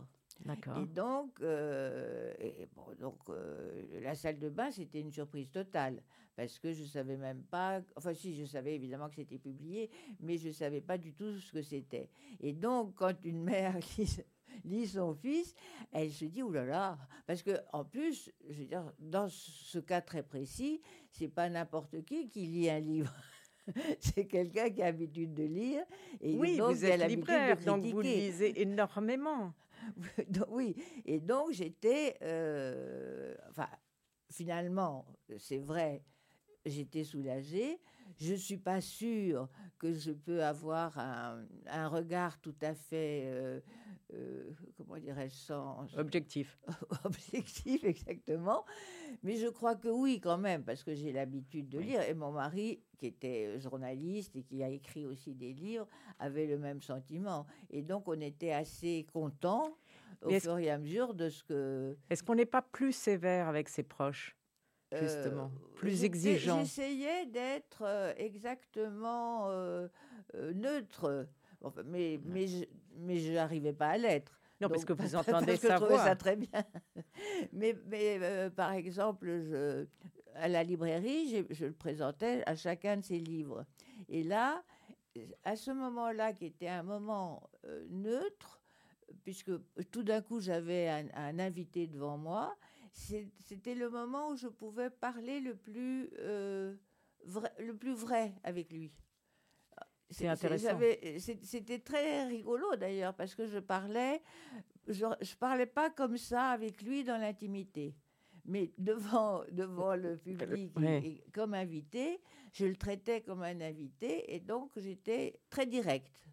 Et 0.81 0.85
donc, 0.87 1.39
euh, 1.41 2.33
bon, 2.75 2.85
donc 2.99 3.17
euh, 3.29 4.01
la 4.01 4.15
salle 4.15 4.39
de 4.39 4.49
bain, 4.49 4.71
c'était 4.71 5.01
une 5.01 5.11
surprise 5.11 5.49
totale 5.49 6.01
parce 6.35 6.57
que 6.59 6.71
je 6.71 6.85
savais 6.85 7.17
même 7.17 7.43
pas. 7.43 7.81
Enfin, 7.95 8.13
si, 8.13 8.35
je 8.35 8.45
savais 8.45 8.75
évidemment 8.75 9.09
que 9.09 9.15
c'était 9.15 9.37
publié, 9.37 9.89
mais 10.21 10.37
je 10.37 10.51
savais 10.51 10.81
pas 10.81 10.97
du 10.97 11.13
tout 11.13 11.37
ce 11.37 11.51
que 11.51 11.61
c'était. 11.61 12.09
Et 12.39 12.53
donc, 12.53 12.95
quand 12.95 13.13
une 13.25 13.43
mère 13.43 13.77
lit 14.63 14.87
son 14.87 15.13
fils, 15.13 15.53
elle 15.91 16.11
se 16.11 16.25
dit 16.25 16.41
oulala, 16.41 16.65
là 16.65 16.71
là, 16.71 16.97
parce 17.27 17.43
que 17.43 17.57
en 17.73 17.83
plus, 17.83 18.31
je 18.49 18.59
veux 18.61 18.67
dire, 18.67 18.91
dans 18.99 19.27
ce 19.29 19.79
cas 19.79 20.01
très 20.01 20.23
précis, 20.23 20.81
c'est 21.11 21.27
pas 21.27 21.49
n'importe 21.49 22.03
qui 22.05 22.29
qui 22.29 22.45
lit 22.45 22.69
un 22.69 22.79
livre. 22.79 23.13
c'est 23.99 24.25
quelqu'un 24.25 24.69
qui 24.69 24.81
a 24.81 24.85
l'habitude 24.85 25.33
de 25.33 25.43
lire. 25.43 25.83
Et 26.21 26.35
oui, 26.37 26.57
donc, 26.57 26.75
vous 26.75 26.85
êtes 26.85 27.07
libraire, 27.07 27.57
donc 27.65 27.83
vous 27.85 28.01
lisez 28.01 28.61
énormément. 28.61 29.53
oui, 30.49 30.75
et 31.05 31.19
donc 31.19 31.51
j'étais, 31.51 32.17
euh, 32.21 33.35
enfin, 33.49 33.67
finalement, 34.31 35.05
c'est 35.37 35.59
vrai, 35.59 36.03
j'étais 36.65 37.03
soulagée. 37.03 37.81
Je 38.19 38.33
ne 38.33 38.37
suis 38.37 38.57
pas 38.57 38.81
sûre 38.81 39.47
que 39.77 39.93
je 39.93 40.11
peux 40.11 40.43
avoir 40.43 40.97
un, 40.99 41.45
un 41.67 41.87
regard 41.87 42.39
tout 42.41 42.55
à 42.61 42.73
fait 42.73 43.23
euh, 43.25 43.59
euh, 44.13 44.51
comment 44.75 44.97
dirais-je, 44.97 45.35
sans... 45.35 45.85
Objectif. 45.97 46.59
Objectif, 47.03 47.83
exactement. 47.83 48.65
Mais 49.23 49.35
je 49.35 49.47
crois 49.47 49.75
que 49.75 49.87
oui, 49.87 50.19
quand 50.19 50.37
même, 50.37 50.63
parce 50.63 50.83
que 50.83 50.95
j'ai 50.95 51.11
l'habitude 51.11 51.69
de 51.69 51.79
lire. 51.79 52.01
Et 52.01 52.13
mon 52.13 52.31
mari, 52.31 52.81
qui 52.97 53.07
était 53.07 53.59
journaliste 53.59 54.35
et 54.35 54.43
qui 54.43 54.63
a 54.63 54.69
écrit 54.69 55.05
aussi 55.05 55.35
des 55.35 55.53
livres, 55.53 55.87
avait 56.17 56.47
le 56.47 56.57
même 56.57 56.81
sentiment. 56.81 57.45
Et 57.69 57.83
donc, 57.83 58.07
on 58.07 58.19
était 58.19 58.51
assez 58.51 59.05
contents 59.13 59.77
au 60.23 60.31
fur 60.39 60.57
et 60.57 60.71
à 60.71 60.77
mesure 60.79 61.13
de 61.13 61.29
ce 61.29 61.43
que... 61.43 61.95
Est-ce 62.09 62.23
qu'on 62.23 62.35
n'est 62.35 62.45
pas 62.45 62.63
plus 62.63 62.93
sévère 62.93 63.47
avec 63.47 63.69
ses 63.69 63.83
proches? 63.83 64.35
Justement, 64.91 65.51
euh, 65.55 65.75
plus 65.75 66.03
exigeant. 66.03 66.59
J'essayais 66.59 67.25
d'être 67.25 67.83
euh, 67.83 68.13
exactement 68.17 69.49
neutre, 70.33 71.27
mais, 71.85 72.19
mais, 72.25 72.47
je, 72.47 72.65
mais 72.97 73.17
je 73.17 73.33
n'arrivais 73.33 73.73
pas 73.73 73.89
à 73.89 73.97
l'être. 73.97 74.39
Non, 74.61 74.69
parce 74.69 74.85
que 74.85 74.93
vous 74.93 75.15
entendez 75.15 75.57
parce 75.57 75.61
sa 75.61 75.77
je 75.77 75.85
voix. 75.85 76.03
ça 76.03 76.15
très 76.15 76.35
bien. 76.35 76.63
mais, 77.53 77.75
mais 77.87 78.19
euh, 78.21 78.49
par 78.49 78.73
exemple, 78.73 79.27
je, 79.27 79.85
à 80.35 80.47
la 80.47 80.63
librairie, 80.63 81.45
je, 81.49 81.65
le 81.65 81.73
présentais 81.73 82.43
à 82.45 82.55
chacun 82.55 82.97
de 82.97 83.03
ses 83.03 83.19
livres. 83.19 83.65
Et 84.09 84.23
là, 84.23 84.63
à 85.43 85.55
ce 85.55 85.71
moment-là, 85.71 86.33
qui 86.33 86.45
était 86.45 86.67
un 86.67 86.83
moment 86.83 87.49
euh, 87.65 87.85
neutre, 87.89 88.61
puisque 89.23 89.51
tout 89.91 90.03
d'un 90.03 90.21
coup 90.21 90.39
j'avais 90.39 90.87
un, 90.87 91.39
invité 91.39 91.87
devant 91.87 92.17
moi, 92.17 92.55
c'était 92.99 93.75
le 93.75 93.89
moment 93.89 94.29
où 94.29 94.35
je 94.35 94.47
pouvais 94.47 94.89
parler 94.89 95.39
le 95.39 95.55
plus, 95.55 96.09
euh, 96.19 96.75
vrai, 97.25 97.51
le 97.59 97.75
plus 97.75 97.93
vrai 97.93 98.33
avec 98.43 98.71
lui. 98.71 98.91
C'est 100.09 100.27
intéressant. 100.27 100.79
C'était 101.43 101.79
très 101.79 102.25
rigolo 102.25 102.75
d'ailleurs 102.75 103.13
parce 103.13 103.35
que 103.35 103.45
je 103.45 103.59
parlais, 103.59 104.21
je, 104.87 105.05
je 105.21 105.35
parlais 105.35 105.67
pas 105.67 105.89
comme 105.89 106.17
ça 106.17 106.49
avec 106.49 106.81
lui 106.81 107.03
dans 107.03 107.17
l'intimité 107.17 107.95
mais 108.49 108.71
devant, 108.77 109.43
devant 109.51 109.95
le 109.95 110.17
public 110.17 110.73
comme 111.31 111.53
invité, 111.53 112.19
je 112.51 112.65
le 112.65 112.75
traitais 112.75 113.21
comme 113.21 113.43
un 113.43 113.61
invité 113.61 114.33
et 114.33 114.39
donc 114.39 114.71
j'étais 114.77 115.39
très 115.49 115.65
directe. 115.65 116.25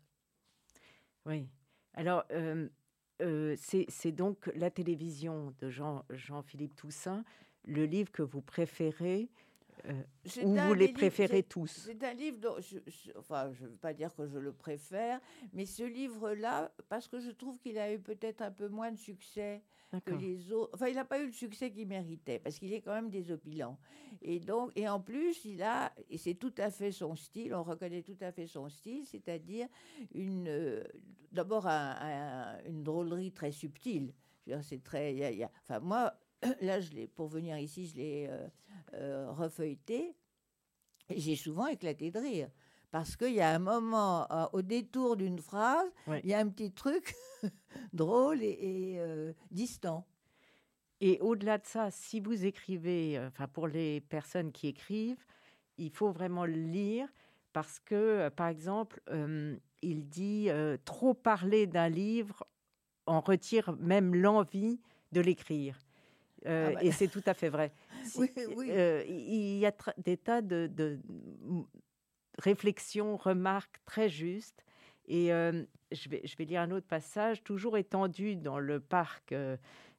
Oui. 1.26 1.46
Alors, 1.92 2.24
euh, 2.30 2.68
c'est 3.18 4.12
donc 4.12 4.50
la 4.54 4.70
télévision 4.70 5.54
de 5.60 5.70
Jean, 5.70 6.04
Jean-Philippe 6.10 6.76
Toussaint, 6.76 7.24
le 7.64 7.84
livre 7.84 8.10
que 8.12 8.22
vous 8.22 8.42
préférez 8.42 9.28
euh, 9.84 10.02
ou 10.42 10.54
vous 10.54 10.74
les 10.74 10.88
préférez 10.88 11.42
tous 11.42 11.86
C'est 11.86 12.02
un 12.04 12.14
livre 12.14 12.38
dont, 12.38 12.56
je, 12.60 12.78
enfin, 13.16 13.52
je 13.52 13.64
ne 13.64 13.68
veux 13.68 13.76
pas 13.76 13.92
dire 13.92 14.14
que 14.14 14.26
je 14.26 14.38
le 14.38 14.52
préfère, 14.52 15.20
mais 15.52 15.66
ce 15.66 15.82
livre-là, 15.82 16.72
parce 16.88 17.08
que 17.08 17.20
je 17.20 17.30
trouve 17.30 17.58
qu'il 17.58 17.78
a 17.78 17.92
eu 17.92 17.98
peut-être 17.98 18.42
un 18.42 18.50
peu 18.50 18.68
moins 18.68 18.90
de 18.90 18.98
succès 18.98 19.62
que 20.04 20.14
les 20.14 20.52
autres. 20.52 20.70
Enfin, 20.74 20.88
il 20.88 20.94
n'a 20.94 21.04
pas 21.04 21.20
eu 21.20 21.26
le 21.26 21.32
succès 21.32 21.70
qu'il 21.70 21.86
méritait, 21.86 22.38
parce 22.38 22.58
qu'il 22.58 22.72
est 22.72 22.80
quand 22.80 22.92
même 22.92 23.10
désopilant. 23.10 23.78
Et 24.22 24.40
donc, 24.40 24.72
et 24.76 24.88
en 24.88 25.00
plus, 25.00 25.44
il 25.44 25.62
a, 25.62 25.92
et 26.10 26.18
c'est 26.18 26.34
tout 26.34 26.54
à 26.58 26.70
fait 26.70 26.92
son 26.92 27.14
style, 27.14 27.54
on 27.54 27.62
reconnaît 27.62 28.02
tout 28.02 28.16
à 28.20 28.32
fait 28.32 28.46
son 28.46 28.68
style, 28.68 29.04
c'est-à-dire 29.04 29.68
une, 30.14 30.48
euh, 30.48 30.82
d'abord 31.32 31.66
une 31.66 32.82
drôlerie 32.82 33.32
très 33.32 33.52
subtile. 33.52 34.12
C'est 34.62 34.82
très, 34.82 35.14
y 35.14 35.42
a, 35.42 35.50
enfin, 35.62 35.80
moi, 35.80 36.14
là, 36.60 36.80
je 36.80 37.06
pour 37.06 37.28
venir 37.28 37.58
ici, 37.58 37.86
je 37.86 37.96
l'ai 37.96 38.26
euh, 38.28 38.46
euh, 38.96 39.30
refeuilleté. 39.32 40.14
Et 41.08 41.20
j'ai 41.20 41.36
souvent 41.36 41.66
éclaté 41.66 42.10
de 42.10 42.18
rire. 42.18 42.50
Parce 42.90 43.16
qu'il 43.16 43.32
y 43.32 43.40
a 43.40 43.50
un 43.50 43.58
moment, 43.58 44.30
euh, 44.30 44.46
au 44.52 44.62
détour 44.62 45.16
d'une 45.16 45.38
phrase, 45.38 45.88
il 46.22 46.30
y 46.30 46.34
a 46.34 46.38
un 46.38 46.48
petit 46.48 46.72
truc 46.72 47.14
drôle 47.92 48.42
et, 48.42 48.98
distant. 49.50 50.06
Et 51.00 51.18
au-delà 51.20 51.58
de 51.58 51.66
ça, 51.66 51.90
si 51.90 52.20
vous 52.20 52.46
écrivez, 52.46 53.20
enfin 53.26 53.48
pour 53.48 53.66
les 53.68 54.00
personnes 54.00 54.50
qui 54.50 54.68
écrivent, 54.68 55.24
il 55.76 55.90
faut 55.90 56.10
vraiment 56.10 56.46
le 56.46 56.54
lire 56.54 57.08
parce 57.52 57.80
que, 57.80 58.30
par 58.30 58.48
exemple, 58.48 59.02
il 59.82 60.08
dit 60.08 60.48
trop 60.84 61.12
parler 61.12 61.66
d'un 61.66 61.90
livre 61.90 62.46
en 63.06 63.20
retire 63.20 63.76
même 63.78 64.14
l'envie 64.14 64.80
de 65.12 65.20
l'écrire. 65.20 65.78
Euh, 66.44 66.68
ah 66.70 66.74
bah. 66.74 66.84
Et 66.84 66.92
c'est 66.92 67.08
tout 67.08 67.22
à 67.26 67.34
fait 67.34 67.48
vrai. 67.48 67.72
Euh, 68.18 69.02
il 69.08 69.58
y 69.58 69.66
a 69.66 69.72
des 69.98 70.16
tas 70.16 70.40
de, 70.40 71.00
réflexions, 72.38 73.16
remarques 73.16 73.80
très 73.84 74.08
justes. 74.08 74.64
Et 75.08 75.32
euh, 75.32 75.64
je, 75.90 76.08
vais, 76.08 76.20
je 76.24 76.36
vais 76.36 76.44
lire 76.44 76.60
un 76.60 76.70
autre 76.70 76.86
passage. 76.86 77.42
Toujours 77.42 77.76
étendu 77.76 78.36
dans 78.36 78.60
le 78.60 78.78
parc 78.78 79.34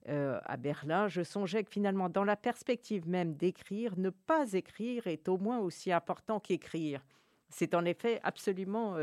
à 0.08 0.58
Berlin, 0.58 1.10
je 1.10 1.22
songeais 1.22 1.66
que 1.66 1.70
finalement, 1.70 2.08
dans 2.08 2.24
la 2.24 2.38
perspective 2.38 3.10
même 3.10 3.36
d'écrire, 3.36 3.98
ne 3.98 4.10
pas 4.10 4.54
écrire 4.54 5.06
est 5.08 5.28
au 5.28 5.38
moins 5.38 5.60
aussi 5.60 5.92
important 5.92 6.40
qu'écrire. 6.40 7.06
C'est 7.50 7.76
en 7.76 7.84
effet 7.84 8.22
absolument 8.24 8.96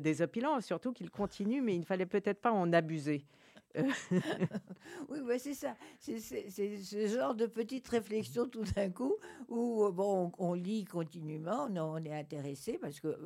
désopilant, 0.00 0.60
surtout 0.60 0.92
qu'il 0.92 1.10
continue, 1.10 1.62
mais 1.62 1.76
il 1.76 1.80
ne 1.80 1.84
fallait 1.84 2.06
peut-être 2.06 2.40
pas 2.40 2.52
en 2.52 2.72
abuser. 2.72 3.24
oui, 5.08 5.38
c'est 5.38 5.54
ça. 5.54 5.76
C'est 5.98 6.18
ce 6.18 7.08
genre 7.08 7.34
de 7.34 7.46
petite 7.46 7.86
réflexion 7.88 8.48
tout 8.48 8.64
d'un 8.74 8.90
coup 8.90 9.14
où 9.48 9.84
euh, 9.84 9.90
bon, 9.90 10.32
on, 10.38 10.54
lit 10.54 10.84
continuellement, 10.84 11.68
on, 11.70 12.02
est 12.04 12.14
intéressé 12.14 12.78
parce 12.78 13.00
que 13.00 13.16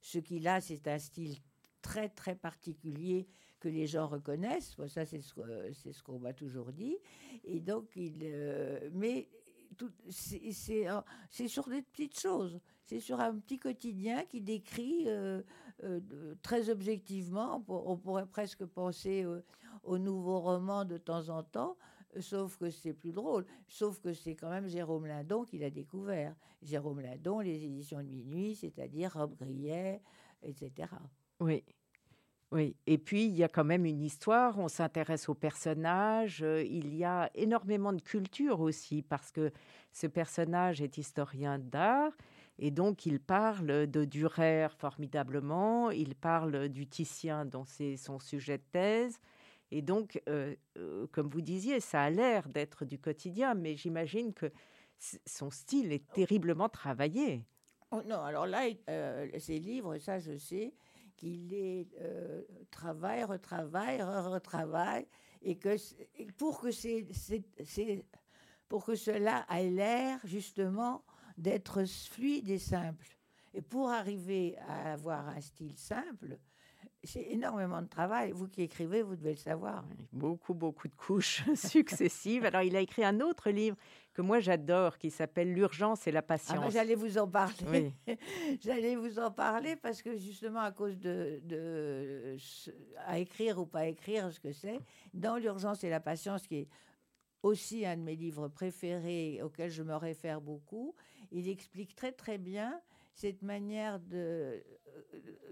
ce, 0.00 0.18
qu'il 0.18 0.48
a, 0.48 0.60
c'est 0.60 0.88
un 0.88 0.98
style 0.98 1.36
très 1.82 2.08
très 2.08 2.34
particulier 2.34 3.26
que 3.60 3.68
les 3.68 3.86
gens 3.86 4.08
reconnaissent. 4.08 4.76
ça, 4.88 5.04
c'est 5.04 5.20
ce, 5.20 6.02
qu'on 6.02 6.18
m'a 6.18 6.32
toujours 6.32 6.72
dit. 6.72 6.96
Et 7.44 7.60
donc, 7.60 7.96
euh, 7.96 8.90
mais 8.92 9.28
c'est 10.08 11.48
sur 11.48 11.68
des 11.68 11.82
petites 11.82 12.18
choses. 12.18 12.60
C'est 12.84 13.00
sur 13.00 13.20
un 13.20 13.38
petit 13.38 13.58
quotidien 13.58 14.24
qui 14.24 14.40
décrit 14.40 15.04
euh, 15.06 15.42
euh, 15.82 16.00
très 16.42 16.70
objectivement, 16.70 17.64
on, 17.68 17.96
pourrait 17.96 18.26
presque 18.26 18.64
penser 18.64 19.26
au 19.82 19.98
nouveau 19.98 20.40
roman 20.40 20.84
de 20.84 20.98
temps 20.98 21.28
en 21.28 21.42
temps, 21.42 21.76
sauf 22.20 22.56
que 22.56 22.70
c'est 22.70 22.92
plus 22.92 23.12
drôle, 23.12 23.44
sauf 23.66 24.00
que 24.00 24.12
c'est 24.12 24.34
quand 24.34 24.50
même 24.50 24.68
Jérôme 24.68 25.06
Lindon 25.06 25.44
qui 25.44 25.58
l'a 25.58 25.70
découvert. 25.70 26.34
Jérôme 26.62 27.00
Lindon, 27.00 27.40
les 27.40 27.64
éditions 27.64 27.98
de 27.98 28.08
minuit, 28.08 28.54
c'est-à-dire 28.54 29.12
Rob 29.14 29.34
Grillet, 29.36 30.00
etc. 30.42 30.88
Oui. 31.40 31.64
Oui, 32.52 32.76
et 32.86 32.98
puis 32.98 33.24
il 33.24 33.34
y 33.34 33.44
a 33.44 33.48
quand 33.48 33.64
même 33.64 33.86
une 33.86 34.02
histoire, 34.02 34.58
on 34.58 34.68
s'intéresse 34.68 35.26
aux 35.30 35.34
personnages, 35.34 36.42
euh, 36.42 36.62
il 36.62 36.94
y 36.94 37.02
a 37.02 37.30
énormément 37.34 37.94
de 37.94 38.02
culture 38.02 38.60
aussi, 38.60 39.00
parce 39.00 39.32
que 39.32 39.50
ce 39.90 40.06
personnage 40.06 40.82
est 40.82 40.98
historien 40.98 41.58
d'art, 41.58 42.12
et 42.58 42.70
donc 42.70 43.06
il 43.06 43.20
parle 43.20 43.86
de 43.86 44.04
Durer 44.04 44.68
formidablement, 44.78 45.90
il 45.90 46.14
parle 46.14 46.68
du 46.68 46.86
Titien 46.86 47.44
dont 47.44 47.64
c'est 47.64 47.96
son 47.96 48.18
sujet 48.18 48.58
de 48.58 48.64
thèse, 48.72 49.18
et 49.74 49.80
donc, 49.80 50.20
euh, 50.28 50.54
euh, 50.76 51.06
comme 51.12 51.30
vous 51.30 51.40
disiez, 51.40 51.80
ça 51.80 52.02
a 52.02 52.10
l'air 52.10 52.46
d'être 52.46 52.84
du 52.84 52.98
quotidien, 52.98 53.54
mais 53.54 53.74
j'imagine 53.74 54.34
que 54.34 54.52
son 55.24 55.50
style 55.50 55.92
est 55.92 56.06
terriblement 56.12 56.68
travaillé. 56.68 57.42
Oh 57.90 58.02
non, 58.04 58.20
alors 58.20 58.46
là, 58.46 58.64
ces 59.38 59.58
livres, 59.58 59.96
ça 59.96 60.18
je 60.18 60.36
sais, 60.36 60.74
qu'il 61.16 61.54
est 61.54 61.88
euh, 62.02 62.42
travail, 62.70 63.24
retravail, 63.24 64.02
retravail, 64.02 65.06
et 65.40 65.56
que 65.56 65.76
pour 66.36 66.60
que 66.60 66.70
pour 68.68 68.84
que 68.84 68.94
cela 68.94 69.46
ait 69.50 69.70
l'air 69.70 70.20
justement 70.24 71.02
d'être 71.36 71.84
fluide 71.84 72.48
et 72.48 72.58
simple. 72.58 73.06
Et 73.54 73.62
pour 73.62 73.90
arriver 73.90 74.56
à 74.66 74.92
avoir 74.92 75.28
un 75.28 75.40
style 75.40 75.76
simple, 75.76 76.38
c'est 77.04 77.26
énormément 77.30 77.82
de 77.82 77.88
travail. 77.88 78.30
Vous 78.32 78.48
qui 78.48 78.62
écrivez, 78.62 79.02
vous 79.02 79.16
devez 79.16 79.32
le 79.32 79.36
savoir. 79.36 79.84
Beaucoup, 80.12 80.54
beaucoup 80.54 80.88
de 80.88 80.94
couches 80.94 81.42
successives. 81.54 82.44
Alors, 82.44 82.62
il 82.62 82.76
a 82.76 82.80
écrit 82.80 83.04
un 83.04 83.20
autre 83.20 83.50
livre 83.50 83.76
que 84.14 84.22
moi 84.22 84.40
j'adore, 84.40 84.98
qui 84.98 85.10
s'appelle 85.10 85.52
L'urgence 85.52 86.06
et 86.06 86.12
la 86.12 86.20
ah, 86.20 86.22
patience. 86.22 86.72
J'allais 86.72 86.94
vous 86.94 87.18
en 87.18 87.26
parler. 87.26 87.92
J'allais 88.60 88.94
vous 88.94 89.18
en 89.18 89.30
parler 89.30 89.76
parce 89.76 90.02
que 90.02 90.16
justement, 90.16 90.60
à 90.60 90.70
cause 90.70 90.98
de, 90.98 91.40
de 91.44 92.36
à 93.06 93.18
écrire 93.18 93.58
ou 93.58 93.66
pas 93.66 93.86
écrire, 93.86 94.30
ce 94.32 94.38
que 94.38 94.52
c'est, 94.52 94.78
dans 95.12 95.36
L'urgence 95.36 95.82
et 95.84 95.90
la 95.90 96.00
patience, 96.00 96.46
qui 96.46 96.56
est 96.56 96.68
aussi 97.42 97.84
un 97.84 97.96
de 97.96 98.02
mes 98.02 98.16
livres 98.16 98.48
préférés 98.48 99.40
auquel 99.42 99.70
je 99.70 99.82
me 99.82 99.94
réfère 99.96 100.40
beaucoup, 100.40 100.94
il 101.32 101.48
explique 101.48 101.94
très 101.94 102.12
très 102.12 102.38
bien 102.38 102.80
cette 103.14 103.42
manière 103.42 104.00
de 104.00 104.62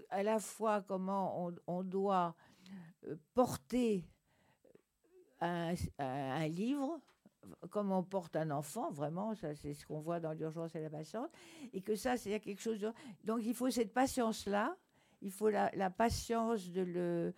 à 0.09 0.23
la 0.23 0.39
fois 0.39 0.81
comment 0.81 1.51
on, 1.67 1.83
doit 1.83 2.35
euh, 3.07 3.15
porter 3.33 4.05
un, 5.39 5.73
livre, 6.47 6.99
comme 7.71 7.91
on 7.91 8.03
porte 8.03 8.35
un 8.35 8.51
enfant, 8.51 8.91
vraiment, 8.91 9.33
ça 9.33 9.55
c'est 9.55 9.73
ce 9.73 9.85
qu'on 9.85 9.99
voit 9.99 10.19
dans 10.19 10.33
l'urgence 10.33 10.75
et 10.75 10.81
la 10.81 10.89
patience, 10.89 11.29
et 11.73 11.81
que 11.81 11.95
ça 11.95 12.17
c'est 12.17 12.39
quelque 12.39 12.61
chose. 12.61 12.79
De... 12.79 12.91
Donc 13.23 13.39
il 13.43 13.55
faut 13.55 13.69
cette 13.71 13.93
patience-là, 13.93 14.77
il 15.21 15.31
faut 15.31 15.49
la, 15.49 15.89
patience 15.89 16.69
de 16.69 16.81
le, 16.81 17.33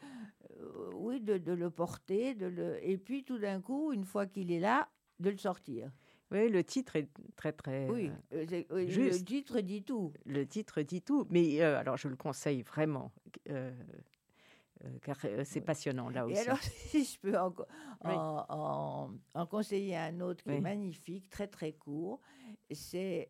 euh, 0.60 0.91
oui, 0.95 1.21
de, 1.21 1.53
le 1.53 1.69
porter, 1.69 2.34
de 2.34 2.47
le, 2.47 2.86
et 2.86 2.97
puis 2.97 3.23
tout 3.23 3.38
d'un 3.38 3.62
coup, 3.62 3.93
une 3.93 4.06
fois 4.06 4.25
qu'il 4.25 4.51
est 4.51 4.60
là, 4.60 4.89
de 5.19 5.29
le 5.29 5.38
sortir. 5.38 5.91
Oui, 6.33 6.49
le 6.49 6.63
titre 6.63 6.95
est 6.95 7.07
très 7.35 7.51
très 7.51 7.87
oui, 7.87 8.11
euh, 8.33 8.45
le 8.71 9.23
titre 9.23 9.59
dit 9.59 9.83
tout. 9.83 10.11
Le 10.25 10.47
titre 10.47 10.81
dit 10.81 11.01
tout, 11.01 11.27
mais 11.29 11.61
euh, 11.61 11.77
alors 11.77 11.97
je 11.97 12.07
le 12.07 12.15
conseille 12.15 12.63
vraiment. 12.63 13.11
Euh, 13.49 13.71
car 15.03 15.17
c'est 15.45 15.61
passionnant 15.61 16.09
là 16.09 16.25
aussi. 16.25 16.35
Et 16.35 16.39
alors, 16.39 16.59
si 16.61 17.05
je 17.05 17.19
peux 17.19 17.37
en, 17.37 17.53
en, 19.33 19.45
conseiller 19.45 19.95
un 19.95 20.19
autre 20.19 20.43
qui 20.43 20.49
est 20.49 20.59
magnifique, 20.59 21.29
très 21.29 21.47
très 21.47 21.71
court, 21.71 22.19
c'est 22.71 23.29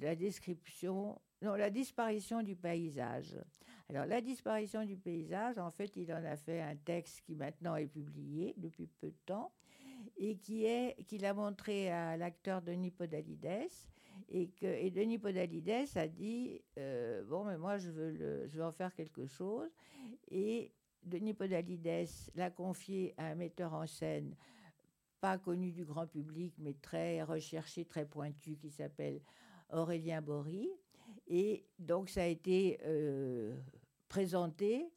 la 0.00 0.16
description, 0.16 1.20
non, 1.40 1.54
la 1.54 1.70
disparition 1.70 2.42
du 2.42 2.56
paysage. 2.56 3.36
Alors, 3.88 4.06
la 4.06 4.20
disparition 4.20 4.84
du 4.84 4.96
paysage, 4.96 5.58
en 5.58 5.70
fait, 5.70 5.96
il 5.96 6.12
en 6.12 6.24
a 6.24 6.36
fait 6.36 6.60
un 6.60 6.76
texte 6.76 7.20
qui 7.20 7.34
maintenant 7.34 7.76
est 7.76 7.86
publié 7.86 8.54
depuis 8.56 8.86
peu 8.86 9.08
de 9.08 9.16
temps 9.26 9.52
et 10.16 10.36
qui 10.36 10.64
est 10.64 10.96
qu'il 11.06 11.24
a 11.24 11.34
montré 11.34 11.90
à 11.90 12.16
l'acteur 12.16 12.62
Denis 12.62 12.90
Podalides 12.90 13.68
et 14.28 14.48
que 14.48 14.66
et 14.66 14.90
Denis 14.90 15.18
Podalides 15.18 15.88
a 15.96 16.08
dit 16.08 16.60
euh, 16.78 17.24
bon 17.24 17.44
mais 17.44 17.58
moi 17.58 17.78
je 17.78 17.90
veux 17.90 18.46
je 18.46 18.56
veux 18.56 18.64
en 18.64 18.72
faire 18.72 18.94
quelque 18.94 19.26
chose 19.26 19.70
et 20.30 20.72
Denis 21.02 21.34
Podalides 21.34 22.08
l'a 22.34 22.50
confié 22.50 23.14
à 23.16 23.26
un 23.26 23.34
metteur 23.34 23.74
en 23.74 23.86
scène 23.86 24.34
pas 25.20 25.38
connu 25.38 25.72
du 25.72 25.84
grand 25.84 26.06
public 26.06 26.54
mais 26.58 26.74
très 26.74 27.22
recherché 27.22 27.84
très 27.84 28.06
pointu 28.06 28.56
qui 28.56 28.70
s'appelle 28.70 29.20
Aurélien 29.70 30.20
Bory 30.20 30.70
et 31.26 31.64
donc 31.78 32.08
ça 32.08 32.22
a 32.22 32.26
été 32.26 32.78
euh, 32.84 33.56
présenté 34.08 34.92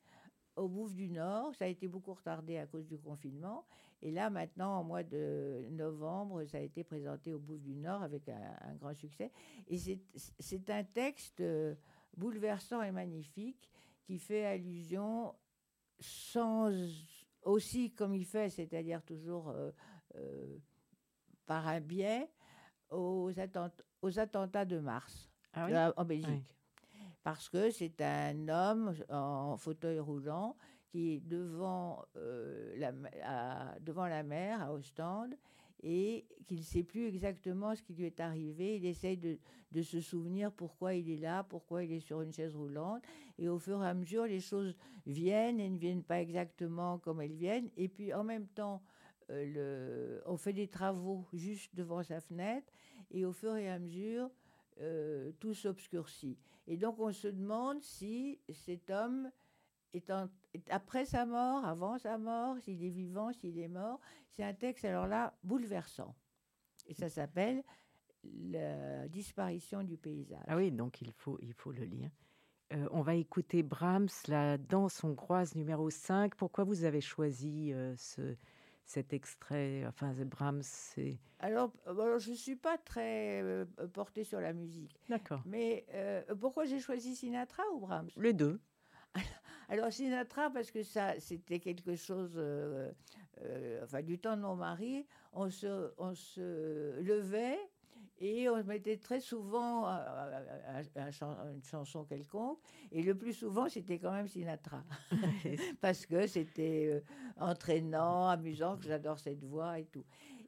au 0.56 0.67
Bouffe 0.67 0.93
du 0.93 1.10
Nord. 1.10 1.54
Ça 1.56 1.65
a 1.65 1.67
été 1.67 1.88
beaucoup 1.88 2.13
retardé 2.13 2.58
à 2.58 2.65
cause 2.65 2.88
du 2.88 2.97
confinement. 2.97 3.65
Et 4.01 4.12
là, 4.12 4.29
maintenant, 4.29 4.79
en 4.79 4.84
mois 4.84 5.03
de 5.03 5.67
novembre, 5.71 6.43
ça 6.45 6.58
a 6.58 6.62
été 6.62 6.84
présenté 6.84 7.34
au 7.34 7.39
Bouffe 7.39 7.62
du 7.62 7.75
Nord 7.75 8.03
avec 8.03 8.29
un, 8.29 8.75
grand 8.75 8.93
succès. 8.93 9.31
Et 9.67 9.77
c'est 10.39 10.69
un 10.69 10.84
texte 10.84 11.41
euh, 11.41 11.75
bouleversant 12.15 12.81
et 12.81 12.91
magnifique 12.91 13.69
qui 14.03 14.19
fait 14.19 14.45
allusion 14.45 15.34
sans 15.99 16.71
aussi 17.41 17.91
comme 17.93 18.13
il 18.13 18.25
fait, 18.25 18.49
c'est-à-dire 18.49 19.01
toujours 19.03 19.49
euh, 19.49 19.71
euh, 20.15 20.58
par 21.45 21.67
un 21.67 21.79
biais, 21.79 22.29
aux, 22.89 23.31
aux 24.01 24.19
attentats 24.19 24.65
de 24.65 24.79
mars 24.79 25.29
ah 25.53 25.93
en 25.95 26.05
Belgique. 26.05 26.55
Parce 27.23 27.49
que 27.49 27.71
c'est 27.71 28.01
un 28.01 28.47
homme 28.49 28.93
en 29.10 29.58
fauteuil 29.58 29.99
roulant 29.99 30.55
qui 30.95 31.15
est 31.15 31.19
devant, 31.19 32.05
euh, 32.15 32.73
la, 32.77 33.75
devant 33.81 34.08
la 34.08 34.23
mer 34.23 34.62
à 34.62 34.71
Ostende 34.71 35.36
et 35.84 36.25
qu'il 36.47 36.60
ne 36.60 36.63
sait 36.63 36.84
plus 36.84 37.05
exactement 37.08 37.75
ce 37.75 37.81
qui 37.81 37.93
lui 37.93 38.05
est 38.05 38.21
arrivé. 38.21 38.77
Il 38.77 38.86
essaye 38.86 39.17
de, 39.17 39.38
de, 39.73 39.81
se 39.81 39.99
souvenir 39.99 40.53
pourquoi 40.53 40.93
il 40.93 41.10
est 41.10 41.17
là, 41.17 41.43
pourquoi 41.43 41.84
il 41.84 41.91
est 41.91 41.99
sur 41.99 42.21
une 42.21 42.31
chaise 42.31 42.55
roulante. 42.55 43.03
Et 43.38 43.49
au 43.49 43.60
fur 43.60 43.84
et 43.84 43.88
à 43.88 43.93
mesure, 43.93 44.25
les 44.25 44.39
choses 44.39 44.73
viennent 45.05 45.60
et 45.60 45.69
ne 45.69 45.77
viennent 45.77 46.01
pas 46.01 46.21
exactement 46.21 46.97
comme 46.97 47.19
elles 47.19 47.36
viennent. 47.36 47.69
Et 47.75 47.89
puis 47.89 48.13
en 48.13 48.23
même 48.23 48.47
temps, 48.47 48.81
euh, 49.31 50.21
on 50.25 50.38
fait 50.38 50.53
des 50.53 50.69
travaux 50.69 51.25
juste 51.34 51.75
devant 51.75 52.03
sa 52.03 52.21
fenêtre 52.21 52.71
et 53.12 53.25
au 53.25 53.34
fur 53.34 53.58
et 53.58 53.69
à 53.69 53.79
mesure, 53.79 54.29
euh, 54.79 55.34
tout 55.41 55.53
s'obscurcit. 55.53 56.38
Et 56.67 56.77
donc 56.77 56.99
on 56.99 57.12
se 57.12 57.27
demande 57.27 57.84
si 57.84 58.39
cet 58.49 58.89
homme 58.89 59.29
est, 59.95 60.12
après 60.69 61.05
sa 61.05 61.25
mort, 61.25 61.65
avant 61.65 61.97
sa 61.97 62.17
mort, 62.17 62.58
s'il 62.60 62.84
est 62.84 62.89
vivant, 62.89 63.31
s'il 63.34 63.60
est 63.60 63.67
mort. 63.67 63.99
C'est 64.29 64.43
un 64.43 64.53
texte 64.53 64.86
alors 64.86 65.08
là 65.08 65.34
bouleversant. 65.43 66.15
Et 66.88 66.93
ça 66.93 67.10
s'appelle 67.10 67.63
La 68.23 69.08
disparition 69.08 69.84
du 69.84 69.97
paysage. 69.97 70.43
Ah 70.47 70.55
oui, 70.55 70.71
donc 70.71 71.01
il 71.01 71.12
faut, 71.12 71.38
il 71.41 71.53
faut 71.53 71.71
le 71.71 71.86
lire. 71.86 72.10
Euh, 72.73 72.88
on 72.91 73.01
va 73.01 73.15
écouter 73.15 73.62
Brahms, 73.63 74.10
la 74.27 74.58
danse 74.58 75.03
hongroise 75.03 75.55
numéro 75.55 75.89
5. 75.89 76.36
Pourquoi 76.36 76.63
vous 76.63 76.84
avez 76.84 77.01
choisi 77.01 77.71
euh, 77.73 77.95
ce, 77.95 78.36
cet 78.86 79.13
extrait 79.13 79.86
Enfin, 79.88 80.13
Brahms, 80.25 80.63
c'est. 80.63 81.19
Alors, 81.39 81.71
euh, 81.88 82.17
je 82.17 82.31
ne 82.31 82.36
suis 82.36 82.55
pas 82.55 82.77
très 82.79 83.41
euh, 83.43 83.65
portée 83.93 84.23
sur 84.23 84.41
la 84.41 84.53
musique. 84.53 84.99
D'accord. 85.10 85.43
Mais 85.45 85.86
pourquoi 86.39 86.65
j'ai 86.65 86.79
choisi 86.79 87.15
Sinatra 87.15 87.63
ou 87.73 87.79
Brahms? 87.79 88.10
Les 88.17 88.34
deux. 88.34 88.60
Alors, 89.69 89.91
Sinatra, 89.91 90.49
parce 90.49 90.71
que 90.71 90.84
ça, 90.84 91.19
c'était 91.19 91.60
quelque 91.60 91.95
chose. 91.95 92.39
enfin, 93.84 94.01
du 94.01 94.19
temps 94.19 94.36
de 94.38 94.41
mon 94.41 94.56
mari, 94.56 95.06
on 95.34 95.49
se, 95.49 95.91
on 95.97 96.13
se 96.13 96.99
levait 97.01 97.60
et 98.19 98.47
on 98.49 98.63
mettait 98.63 98.97
très 98.97 99.19
souvent 99.19 99.88
une 99.88 101.63
chanson 101.63 102.06
quelconque. 102.06 102.60
Et 102.91 103.04
le 103.04 103.15
plus 103.15 103.34
souvent, 103.34 103.67
c'était 103.67 103.99
quand 103.99 104.12
même 104.12 104.28
Sinatra. 104.28 104.84
Parce 105.82 106.06
que 106.06 106.25
c'était 106.28 106.88
euh, 106.88 107.01
entraînant, 107.38 108.30
amusant, 108.30 108.78
que 108.78 108.84
j'adore 108.84 109.19
cette 109.19 109.43
voix 109.43 109.80
et 109.80 109.86
tout. 109.86 110.06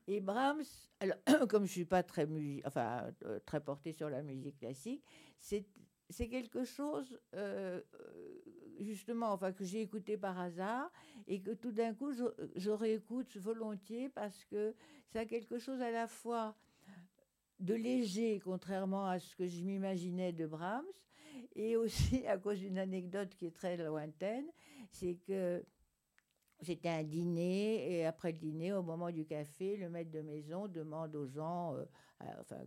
Et 0.07 0.21
Brahms, 0.21 0.63
alors, 1.01 1.17
comme 1.49 1.63
je 1.63 1.71
ne 1.71 1.73
suis 1.73 1.85
pas 1.85 2.03
très, 2.03 2.27
enfin, 2.65 3.11
euh, 3.25 3.39
très 3.45 3.59
portée 3.59 3.91
sur 3.91 4.09
la 4.09 4.21
musique 4.21 4.57
classique, 4.57 5.03
c'est 5.39 5.65
c'est 6.09 6.29
quelque 6.29 6.63
chose, 6.63 7.19
euh, 7.35 7.81
justement, 8.79 9.31
enfin, 9.31 9.51
que 9.51 9.63
j'ai 9.63 9.81
écouté 9.81 10.17
par 10.17 10.39
hasard 10.39 10.91
et 11.27 11.39
que 11.41 11.51
tout 11.51 11.71
d'un 11.71 11.93
coup, 11.93 12.11
je, 12.11 12.25
je, 12.55 12.71
réécoute 12.71 13.35
volontiers 13.37 14.09
parce 14.09 14.45
que 14.45 14.73
ça 15.07 15.21
a 15.21 15.25
quelque 15.25 15.57
chose 15.57 15.81
à 15.81 15.91
la 15.91 16.07
fois 16.07 16.55
de 17.59 17.73
léger, 17.73 18.39
contrairement 18.43 19.07
à 19.07 19.19
ce 19.19 19.35
que 19.35 19.47
je 19.47 19.63
m'imaginais 19.63 20.31
de 20.31 20.45
Brahms, 20.45 20.85
et 21.55 21.75
aussi 21.75 22.25
à 22.27 22.37
cause 22.37 22.59
d'une 22.59 22.77
anecdote 22.77 23.33
qui 23.35 23.47
est 23.47 23.55
très 23.55 23.77
lointaine, 23.77 24.45
c'est 24.91 25.15
que 25.27 25.63
c'était 26.61 26.89
un 26.89 27.03
dîner, 27.03 27.91
et 27.91 28.05
après 28.05 28.31
le 28.31 28.37
dîner, 28.37 28.73
au 28.73 28.81
moment 28.81 29.11
du 29.11 29.25
café, 29.25 29.77
le 29.77 29.89
maître 29.89 30.11
de 30.11 30.21
maison 30.21 30.67
demande 30.67 31.15
aux 31.15 31.27
gens, 31.27 31.75
euh, 31.75 31.85
enfin, 32.39 32.57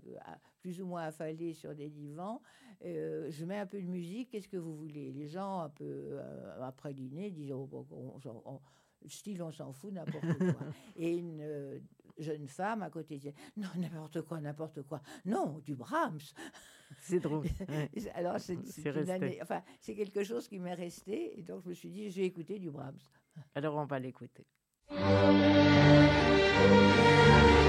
plus 0.61 0.81
ou 0.81 0.87
moins 0.87 1.05
affalés 1.05 1.55
sur 1.55 1.75
des 1.75 1.91
divans, 1.91 2.41
euh, 2.85 3.31
je 3.31 3.45
mets 3.45 3.59
un 3.59 3.67
peu 3.67 3.81
de 3.81 3.87
musique, 3.87 4.31
qu'est-ce 4.31 4.49
que 4.49 4.57
vous 4.57 4.77
voulez? 4.77 5.13
Les 5.13 5.27
gens, 5.27 5.61
un 5.61 5.71
peu 5.71 5.85
euh, 5.85 6.63
après 6.63 6.91
le 6.91 6.95
dîner, 6.95 7.31
disent, 7.31 7.53
oh, 7.53 7.67
bon, 7.67 8.17
style, 9.07 9.43
on 9.43 9.51
s'en 9.51 9.73
fout, 9.73 9.93
n'importe 9.93 10.39
quoi. 10.39 10.67
et 10.97 11.17
une 11.17 11.81
jeune 12.21 12.47
femme 12.47 12.83
à 12.83 12.91
côté 12.91 13.17
disait 13.17 13.35
Non, 13.57 13.69
n'importe 13.77 14.23
quoi, 14.23 14.41
n'importe 14.41 14.83
quoi. 14.83 15.01
Non, 15.25 15.59
du 15.65 15.75
Brahms. 15.75 16.21
C'est 16.99 17.21
drôle. 17.21 17.47
Alors, 18.15 18.39
c'est 18.41 18.59
enfin, 19.43 19.63
quelque 19.83 20.25
chose 20.25 20.49
qui 20.49 20.59
m'est 20.59 20.75
resté. 20.75 21.39
Et 21.39 21.43
donc, 21.43 21.63
je 21.63 21.69
me 21.69 21.75
suis 21.75 21.91
dit 21.91 22.11
Je 22.11 22.21
vais 22.21 22.27
écouter 22.27 22.59
du 22.59 22.71
Brahms. 22.71 22.99
Alors, 23.55 23.77
on 23.77 23.85
va 23.85 23.99
l'écouter. 23.99 24.47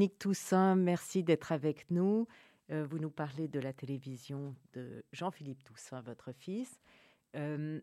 Monique 0.00 0.18
Toussaint, 0.18 0.76
merci 0.76 1.22
d'être 1.22 1.52
avec 1.52 1.90
nous. 1.90 2.26
Euh, 2.70 2.86
vous 2.86 2.98
nous 2.98 3.10
parlez 3.10 3.48
de 3.48 3.60
la 3.60 3.74
télévision 3.74 4.54
de 4.72 5.04
Jean-Philippe 5.12 5.62
Toussaint, 5.62 6.00
votre 6.00 6.32
fils. 6.32 6.80
Euh, 7.36 7.78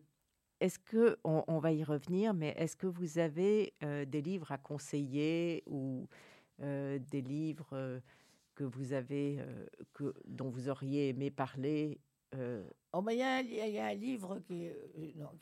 est-ce 0.58 0.80
que, 0.80 1.16
on, 1.22 1.60
va 1.60 1.70
y 1.70 1.84
revenir, 1.84 2.34
mais 2.34 2.56
est-ce 2.58 2.74
que 2.74 2.88
vous 2.88 3.20
avez 3.20 3.72
euh, 3.84 4.04
des 4.04 4.20
livres 4.20 4.50
à 4.50 4.58
conseiller 4.58 5.62
ou 5.66 6.08
des 6.58 7.22
livres 7.22 8.00
que 8.56 8.64
vous 8.64 8.94
avez, 8.94 9.38
que, 9.92 10.12
dont 10.26 10.48
vous 10.48 10.68
auriez 10.68 11.10
aimé 11.10 11.30
parler 11.30 12.00
Oh 12.92 13.00
ben, 13.00 13.12
il, 13.12 13.18
y 13.18 13.78
a, 13.78 13.86
un 13.86 13.94
livre 13.94 14.40
qui, 14.40 14.68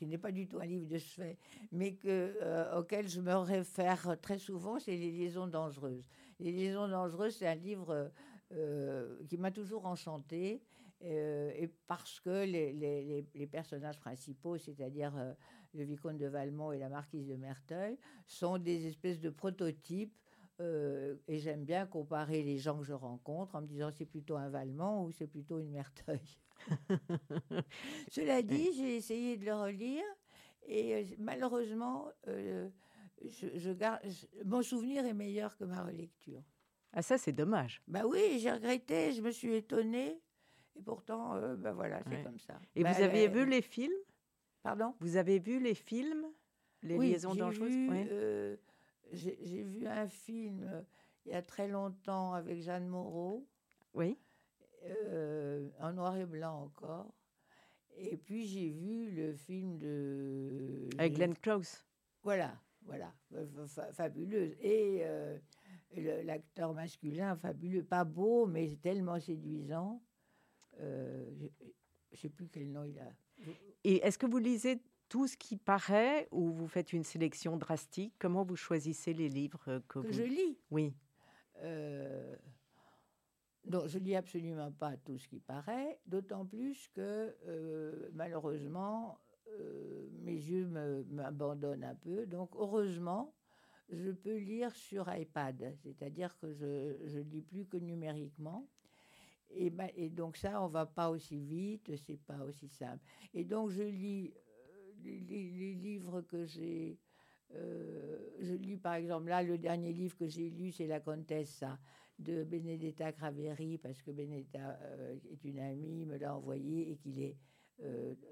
n'est 0.02 0.18
pas 0.18 0.30
du 0.30 0.46
tout 0.46 0.58
un 0.58 0.66
livre 0.66 0.86
de 0.86 0.98
chevet, 0.98 1.38
mais 1.72 1.94
que, 1.94 2.76
auquel 2.78 3.08
je 3.08 3.22
me 3.22 3.34
réfère 3.34 4.20
très 4.20 4.38
souvent, 4.38 4.78
c'est 4.78 4.94
Les 4.94 5.10
liaisons 5.10 5.46
dangereuses. 5.46 6.06
Les 6.38 6.52
liaisons 6.52 6.88
dangereuses, 6.88 7.36
c'est 7.36 7.46
un 7.46 7.54
livre 7.54 8.10
euh, 8.52 9.16
qui 9.28 9.38
m'a 9.38 9.50
toujours 9.50 9.86
enchanté. 9.86 10.62
Euh, 11.02 11.50
et 11.56 11.68
parce 11.86 12.20
que 12.20 12.44
les, 12.44 12.72
les, 12.72 13.26
les 13.34 13.46
personnages 13.46 13.98
principaux, 13.98 14.56
c'est-à-dire 14.56 15.12
euh, 15.16 15.34
le 15.74 15.84
vicomte 15.84 16.16
de 16.16 16.26
Valmont 16.26 16.72
et 16.72 16.78
la 16.78 16.88
marquise 16.88 17.26
de 17.26 17.34
Merteuil, 17.34 17.98
sont 18.26 18.58
des 18.58 18.86
espèces 18.86 19.20
de 19.20 19.30
prototypes. 19.30 20.16
et 20.58 21.38
j'aime 21.38 21.64
bien 21.64 21.86
comparer 21.86 22.42
les 22.42 22.56
gens 22.56 22.78
que 22.78 22.84
je 22.84 22.94
rencontre 22.94 23.56
en 23.56 23.60
me 23.60 23.66
disant 23.66 23.90
c'est 23.90 24.06
plutôt 24.06 24.36
un 24.36 24.48
Valmont 24.48 25.04
ou 25.04 25.12
c'est 25.12 25.26
plutôt 25.26 25.58
une 25.58 25.70
Merteuil. 25.70 26.38
Cela 28.10 28.40
dit, 28.42 28.70
j'ai 28.74 28.96
essayé 28.96 29.36
de 29.36 29.44
le 29.44 29.54
relire 29.54 30.04
et 30.66 31.14
malheureusement, 31.18 32.10
je, 33.24 33.46
je 33.56 33.70
garde, 33.70 34.00
mon 34.44 34.62
souvenir 34.62 35.04
est 35.04 35.14
meilleur 35.14 35.56
que 35.56 35.64
ma 35.64 35.82
relecture. 35.82 36.42
Ah 36.92 37.02
ça, 37.02 37.18
c'est 37.18 37.32
dommage. 37.32 37.82
Bah 37.86 38.06
oui, 38.06 38.38
j'ai 38.38 38.50
regretté, 38.50 39.12
je 39.12 39.20
me 39.22 39.30
suis 39.30 39.54
étonnée. 39.54 40.20
Et 40.76 40.82
pourtant, 40.82 41.34
euh, 41.36 41.56
bah 41.56 41.72
voilà, 41.72 42.02
c'est 42.08 42.22
comme 42.22 42.38
ça. 42.38 42.58
Et 42.74 42.82
bah, 42.82 42.92
vous 42.92 43.02
avez 43.02 43.28
vu 43.28 43.46
les 43.46 43.62
films? 43.62 43.92
Pardon? 44.62 44.94
Vous 45.00 45.16
avez 45.16 45.38
vu 45.38 45.60
les 45.60 45.74
films 45.74 46.26
Les 46.82 46.98
liaisons 46.98 47.34
dangereuses? 47.34 47.74
oui. 47.88 48.06
Euh, 48.10 48.56
j'ai 49.12 49.62
vu 49.62 49.86
un 49.86 50.08
film 50.08 50.64
euh, 50.64 50.82
il 51.24 51.32
y 51.32 51.34
a 51.34 51.42
très 51.42 51.68
longtemps 51.68 52.32
avec 52.32 52.60
Jeanne 52.60 52.88
Moreau. 52.88 53.46
Oui. 53.94 54.18
en 55.80 55.92
noir 55.92 56.16
et 56.16 56.26
blanc 56.26 56.64
encore. 56.64 57.12
Et 57.96 58.16
puis 58.16 58.46
j'ai 58.46 58.70
vu 58.70 59.10
le 59.10 59.32
film 59.34 59.78
de... 59.78 60.88
Avec 60.98 61.14
Glenn 61.14 61.34
Close. 61.34 61.82
Voilà, 62.22 62.54
voilà, 62.86 63.12
fabuleuse. 63.92 64.56
Et 64.60 65.04
l'acteur 66.24 66.74
masculin 66.74 67.36
fabuleux, 67.36 67.84
pas 67.84 68.04
beau, 68.04 68.46
mais 68.46 68.76
tellement 68.82 69.20
séduisant. 69.20 70.02
Euh, 70.80 71.24
je 72.10 72.16
ne 72.16 72.16
sais 72.16 72.28
plus 72.28 72.48
quel 72.48 72.70
nom 72.70 72.84
il 72.84 72.98
a. 72.98 73.10
Et 73.84 73.96
est-ce 74.06 74.18
que 74.18 74.26
vous 74.26 74.38
lisez 74.38 74.80
tout 75.08 75.26
ce 75.26 75.36
qui 75.36 75.56
paraît 75.56 76.28
ou 76.30 76.50
vous 76.50 76.66
faites 76.66 76.92
une 76.92 77.04
sélection 77.04 77.56
drastique? 77.56 78.14
Comment 78.18 78.44
vous 78.44 78.56
choisissez 78.56 79.14
les 79.14 79.28
livres 79.28 79.80
que, 79.88 80.02
que 80.02 80.12
je 80.12 80.22
lis? 80.22 80.58
Oui. 80.70 80.94
Euh, 81.58 82.36
non, 83.64 83.86
je 83.86 83.98
lis 83.98 84.16
absolument 84.16 84.70
pas 84.72 84.96
tout 84.96 85.18
ce 85.18 85.28
qui 85.28 85.40
paraît, 85.40 85.98
d'autant 86.06 86.44
plus 86.44 86.88
que 86.88 87.34
euh, 87.46 88.10
malheureusement, 88.12 89.18
euh, 89.48 90.08
mes 90.22 90.32
yeux 90.32 90.66
m'abandonnent 91.10 91.84
un 91.84 91.94
peu. 91.94 92.26
Donc 92.26 92.50
heureusement, 92.56 93.32
je 93.88 94.10
peux 94.10 94.36
lire 94.36 94.74
sur 94.74 95.12
iPad, 95.14 95.76
c'est-à-dire 95.82 96.36
que 96.38 96.52
je 96.52 97.18
ne 97.18 97.22
lis 97.22 97.42
plus 97.42 97.66
que 97.66 97.76
numériquement. 97.76 98.66
Et, 99.50 99.70
ben, 99.70 99.88
et, 99.96 100.10
donc 100.10 100.36
ça, 100.36 100.60
on 100.60 100.66
va 100.66 100.86
pas 100.86 101.08
aussi 101.08 101.38
vite, 101.38 101.92
c'est 101.96 102.18
pas 102.18 102.42
aussi 102.44 102.68
simple. 102.68 103.04
Et 103.32 103.44
donc 103.44 103.70
je 103.70 103.82
lis 103.82 104.34
euh, 104.34 105.20
les, 105.28 105.74
livres 105.74 106.22
que 106.22 106.44
j'ai. 106.44 106.98
Euh, 107.54 108.18
je 108.40 108.54
lis 108.54 108.76
par 108.76 108.94
exemple 108.94 109.28
là 109.28 109.40
le 109.44 109.56
dernier 109.56 109.92
livre 109.92 110.16
que 110.16 110.26
j'ai 110.26 110.50
lu, 110.50 110.72
c'est 110.72 110.88
La 110.88 110.98
Contessa 110.98 111.78
de 112.18 112.42
Benedetta 112.42 113.12
Craveri 113.12 113.78
parce 113.78 114.02
que 114.02 114.10
Benedetta 114.10 114.80
est 115.30 115.44
une 115.44 115.60
amie, 115.60 116.04
me 116.06 116.16
l'a 116.16 116.34
envoyé 116.34 116.90
et 116.90 116.96
qu'il 116.96 117.20
est 117.20 117.36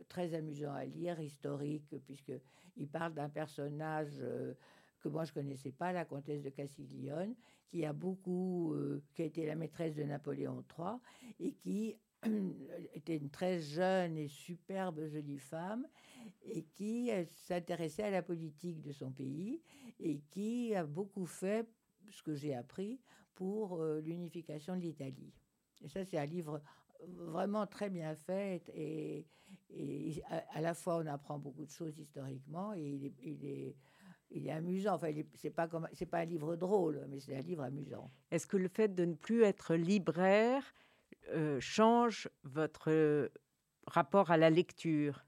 très 0.08 0.34
amusant 0.34 0.72
à 0.72 0.84
lire, 0.84 1.20
historique 1.20 1.94
puisque 2.04 2.32
il 2.76 2.88
parle 2.88 3.14
d'un 3.14 3.28
personnage 3.28 4.22
que 5.04 5.08
moi 5.10 5.24
je 5.24 5.32
connaissais 5.32 5.70
pas, 5.70 5.92
la 5.92 6.06
comtesse 6.06 6.42
de 6.42 6.48
Castiglione, 6.48 7.34
qui 7.68 7.84
a 7.84 7.92
beaucoup, 7.92 8.72
euh, 8.72 9.02
qui 9.12 9.22
a 9.22 9.24
été 9.26 9.44
la 9.44 9.54
maîtresse 9.54 9.94
de 9.94 10.04
Napoléon 10.04 10.64
III 10.78 10.96
et 11.40 11.52
qui 11.52 11.96
était 12.94 13.16
une 13.16 13.30
très 13.30 13.60
jeune 13.60 14.16
et 14.16 14.28
superbe 14.28 15.06
jolie 15.06 15.38
femme 15.38 15.86
et 16.42 16.62
qui 16.62 17.10
euh, 17.10 17.24
s'intéressait 17.26 18.04
à 18.04 18.10
la 18.10 18.22
politique 18.22 18.80
de 18.80 18.92
son 18.92 19.10
pays 19.10 19.60
et 20.00 20.20
qui 20.30 20.74
a 20.74 20.86
beaucoup 20.86 21.26
fait, 21.26 21.68
ce 22.10 22.22
que 22.22 22.34
j'ai 22.34 22.54
appris, 22.54 22.98
pour 23.34 23.82
euh, 23.82 24.00
l'unification 24.00 24.76
de 24.76 24.80
l'Italie. 24.80 25.34
Et 25.82 25.88
ça, 25.88 26.04
c'est 26.04 26.18
un 26.18 26.26
livre 26.26 26.62
vraiment 27.08 27.66
très 27.66 27.90
bien 27.90 28.14
fait 28.14 28.62
et, 28.74 29.26
et 29.70 30.22
à, 30.52 30.60
la 30.60 30.74
fois 30.74 30.96
on 30.96 31.06
apprend 31.06 31.38
beaucoup 31.38 31.64
de 31.64 31.70
choses 31.70 31.98
historiquement 31.98 32.74
et 32.74 32.82
il 32.82 33.06
est, 33.06 33.14
il 33.22 33.44
est 33.44 33.76
il 34.34 34.48
est 34.48 34.50
amusant. 34.50 34.94
Enfin, 34.94 35.10
c'est 35.34 35.50
pas 35.50 35.68
comme, 35.68 35.88
c'est 35.92 36.06
pas 36.06 36.18
un 36.18 36.24
livre 36.24 36.56
drôle, 36.56 37.04
mais 37.08 37.20
c'est 37.20 37.36
un 37.36 37.40
livre 37.40 37.62
amusant. 37.62 38.10
Est-ce 38.30 38.46
que 38.46 38.56
le 38.56 38.68
fait 38.68 38.94
de 38.94 39.04
ne 39.04 39.14
plus 39.14 39.42
être 39.42 39.74
libraire 39.74 40.74
euh, 41.30 41.58
change 41.60 42.28
votre 42.42 42.90
euh, 42.90 43.28
rapport 43.86 44.30
à 44.30 44.36
la 44.36 44.50
lecture? 44.50 45.24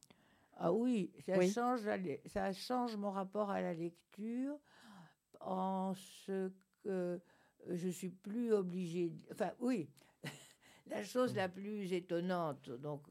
Ah 0.58 0.72
oui, 0.72 1.12
ça 1.24 1.40
change, 1.40 1.82
ça 2.26 2.52
change 2.52 2.96
mon 2.96 3.10
rapport 3.10 3.50
à 3.50 3.60
la 3.60 3.74
lecture 3.74 4.58
en 5.40 5.92
ce 5.94 6.50
que 6.82 7.20
je 7.68 7.88
suis 7.88 8.08
plus 8.08 8.52
obligée. 8.52 9.12
Enfin, 9.30 9.50
oui. 9.60 9.88
La 10.88 11.02
chose 11.02 11.34
la 11.34 11.48
plus 11.48 11.92
étonnante, 11.92 12.70
donc 12.70 13.02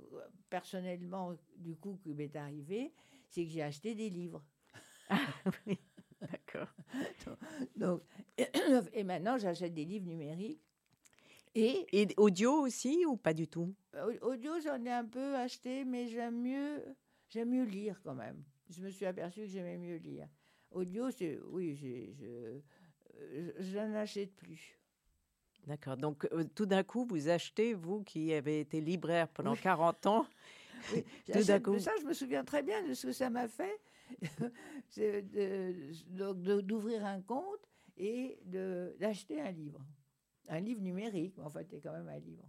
personnellement, 0.50 1.36
du 1.58 1.76
coup, 1.76 1.98
qui 2.02 2.14
m'est 2.14 2.36
arrivée, 2.36 2.94
c'est 3.30 3.44
que 3.46 3.52
j'ai 3.52 3.64
acheté 3.64 3.96
des 3.96 4.10
livres. 4.10 4.44
Ah 5.08 5.20
oui, 5.68 5.78
d'accord. 6.20 6.74
Donc, 7.76 8.02
et 8.94 9.04
maintenant, 9.04 9.38
j'achète 9.38 9.76
des 9.76 9.86
livres 9.86 10.08
numériques. 10.08 10.66
Et, 11.54 11.86
et 11.94 12.08
audio 12.18 12.54
aussi 12.62 13.06
ou 13.06 13.16
pas 13.16 13.36
du 13.36 13.48
tout? 13.48 13.76
Audio, 14.22 14.60
j'en 14.62 14.84
ai 14.84 14.92
un 14.92 15.06
peu 15.06 15.36
acheté, 15.36 15.86
mais 15.86 16.08
j'aime 16.08 16.42
mieux, 16.42 16.84
j'aime 17.30 17.52
mieux 17.52 17.66
lire 17.66 18.02
quand 18.04 18.16
même. 18.16 18.44
Je 18.70 18.82
me 18.82 18.90
suis 18.90 19.06
aperçue 19.06 19.42
que 19.42 19.48
j'aimais 19.48 19.78
mieux 19.78 19.98
lire. 19.98 20.28
Audio, 20.72 21.12
c'est 21.12 21.40
oui, 21.50 21.76
je, 21.76 22.60
je, 23.60 23.78
n'en 23.78 23.96
achète 23.96 24.36
plus. 24.36 24.78
D'accord. 25.68 25.98
Donc, 25.98 26.28
euh, 26.32 26.44
tout 26.54 26.66
d'un 26.66 26.84
coup, 26.84 27.06
vous 27.06 27.30
achetez, 27.30 27.74
vous 27.74 28.04
qui 28.04 28.34
avez 28.34 28.60
été 28.60 28.82
libraire 28.82 29.28
pendant 29.28 29.56
40 29.56 30.06
ans, 30.06 30.28
oui, 30.94 31.04
tout 31.34 31.44
d'un 31.44 31.60
coup. 31.60 31.80
Ça, 31.80 31.92
je 32.00 32.06
me 32.06 32.14
souviens 32.14 32.44
très 32.44 32.64
bien 32.64 32.88
de 32.88 32.94
ce 32.94 33.08
que 33.08 33.14
ça 33.14 33.30
m'a 33.30 33.48
fait. 33.48 33.80
d'ouvrir 36.12 37.06
un 37.06 37.22
compte 37.22 37.68
et 37.98 38.38
d'acheter 39.00 39.42
un 39.42 39.52
livre. 39.52 39.84
Un 40.48 40.60
livre 40.60 40.82
numérique, 40.82 41.34
mais 41.38 41.44
en 41.44 41.50
fait, 41.50 41.68
c'est 41.70 41.82
quand 41.82 41.94
même 41.94 42.08
un 42.08 42.20
livre. 42.20 42.46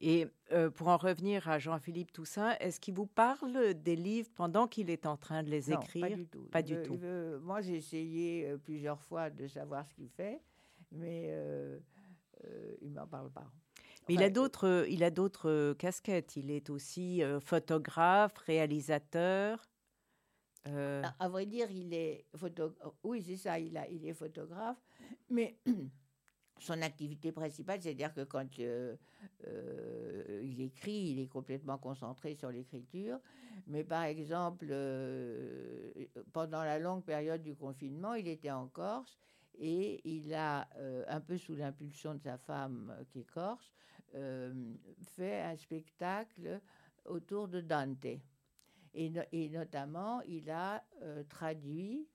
Et 0.00 0.26
euh, 0.52 0.70
pour 0.70 0.88
en 0.88 0.96
revenir 0.96 1.48
à 1.48 1.58
Jean-Philippe 1.58 2.12
Toussaint, 2.12 2.56
est-ce 2.58 2.80
qu'il 2.80 2.94
vous 2.94 3.06
parle 3.06 3.74
des 3.74 3.96
livres 3.96 4.30
pendant 4.34 4.66
qu'il 4.66 4.88
est 4.88 5.04
en 5.04 5.18
train 5.18 5.42
de 5.42 5.50
les 5.50 5.70
écrire 5.70 6.08
Pas 6.08 6.14
du 6.14 6.26
tout. 6.26 6.44
Pas 6.50 6.62
du 6.62 6.82
tout. 6.82 6.98
moi, 7.42 7.60
j'ai 7.60 7.76
essayé 7.76 8.48
euh, 8.48 8.56
plusieurs 8.56 9.02
fois 9.02 9.28
de 9.28 9.46
savoir 9.46 9.86
ce 9.86 9.94
qu'il 9.94 10.08
fait, 10.08 10.40
mais 10.90 11.26
euh, 11.28 11.78
il 12.80 12.90
ne 12.90 13.00
m'en 13.00 13.06
parle 13.06 13.30
pas. 13.30 13.50
Mais 14.08 14.14
il 14.14 14.22
a 14.22 14.30
d'autres, 14.30 14.86
il 14.88 15.04
a 15.04 15.10
d'autres 15.10 15.74
casquettes. 15.74 16.36
Il 16.36 16.50
est 16.50 16.70
aussi 16.70 17.22
photographe, 17.40 18.36
réalisateur. 18.38 19.62
Euh... 20.66 21.02
À, 21.18 21.28
vrai 21.28 21.46
dire, 21.46 21.70
il 21.70 21.94
est 21.94 22.26
photographe. 22.36 22.92
Oui, 23.02 23.22
c'est 23.22 23.36
ça, 23.36 23.58
il, 23.58 23.76
a, 23.76 23.88
il 23.88 24.06
est 24.06 24.12
photographe. 24.12 24.82
Mais 25.28 25.58
son 26.58 26.82
activité 26.82 27.32
principale, 27.32 27.80
c'est-à-dire 27.80 28.12
que 28.12 28.24
quand 28.24 28.58
euh, 28.58 28.96
euh, 29.46 30.40
il 30.42 30.60
écrit, 30.60 31.12
il 31.12 31.20
est 31.20 31.28
complètement 31.28 31.78
concentré 31.78 32.34
sur 32.34 32.50
l'écriture. 32.50 33.18
Mais 33.66 33.84
par 33.84 34.04
exemple, 34.04 34.66
euh, 34.70 35.90
pendant 36.32 36.62
la 36.62 36.78
longue 36.78 37.04
période 37.04 37.42
du 37.42 37.54
confinement, 37.54 38.14
il 38.14 38.28
était 38.28 38.50
en 38.50 38.68
Corse 38.68 39.18
et 39.60 40.00
il 40.08 40.34
a, 40.34 40.68
un 41.08 41.20
peu 41.20 41.36
sous 41.36 41.54
l'impulsion 41.54 42.14
de 42.14 42.20
sa 42.20 42.38
femme 42.38 42.96
qui 43.10 43.20
est 43.20 43.30
corse, 43.30 43.72
fait 44.12 45.42
un 45.42 45.56
spectacle 45.56 46.60
autour 47.04 47.48
de 47.48 47.60
Dante. 47.60 48.06
Et, 48.94 49.48
notamment, 49.50 50.20
il 50.22 50.50
a 50.50 50.84
euh, 51.02 51.22
traduit, 51.24 52.08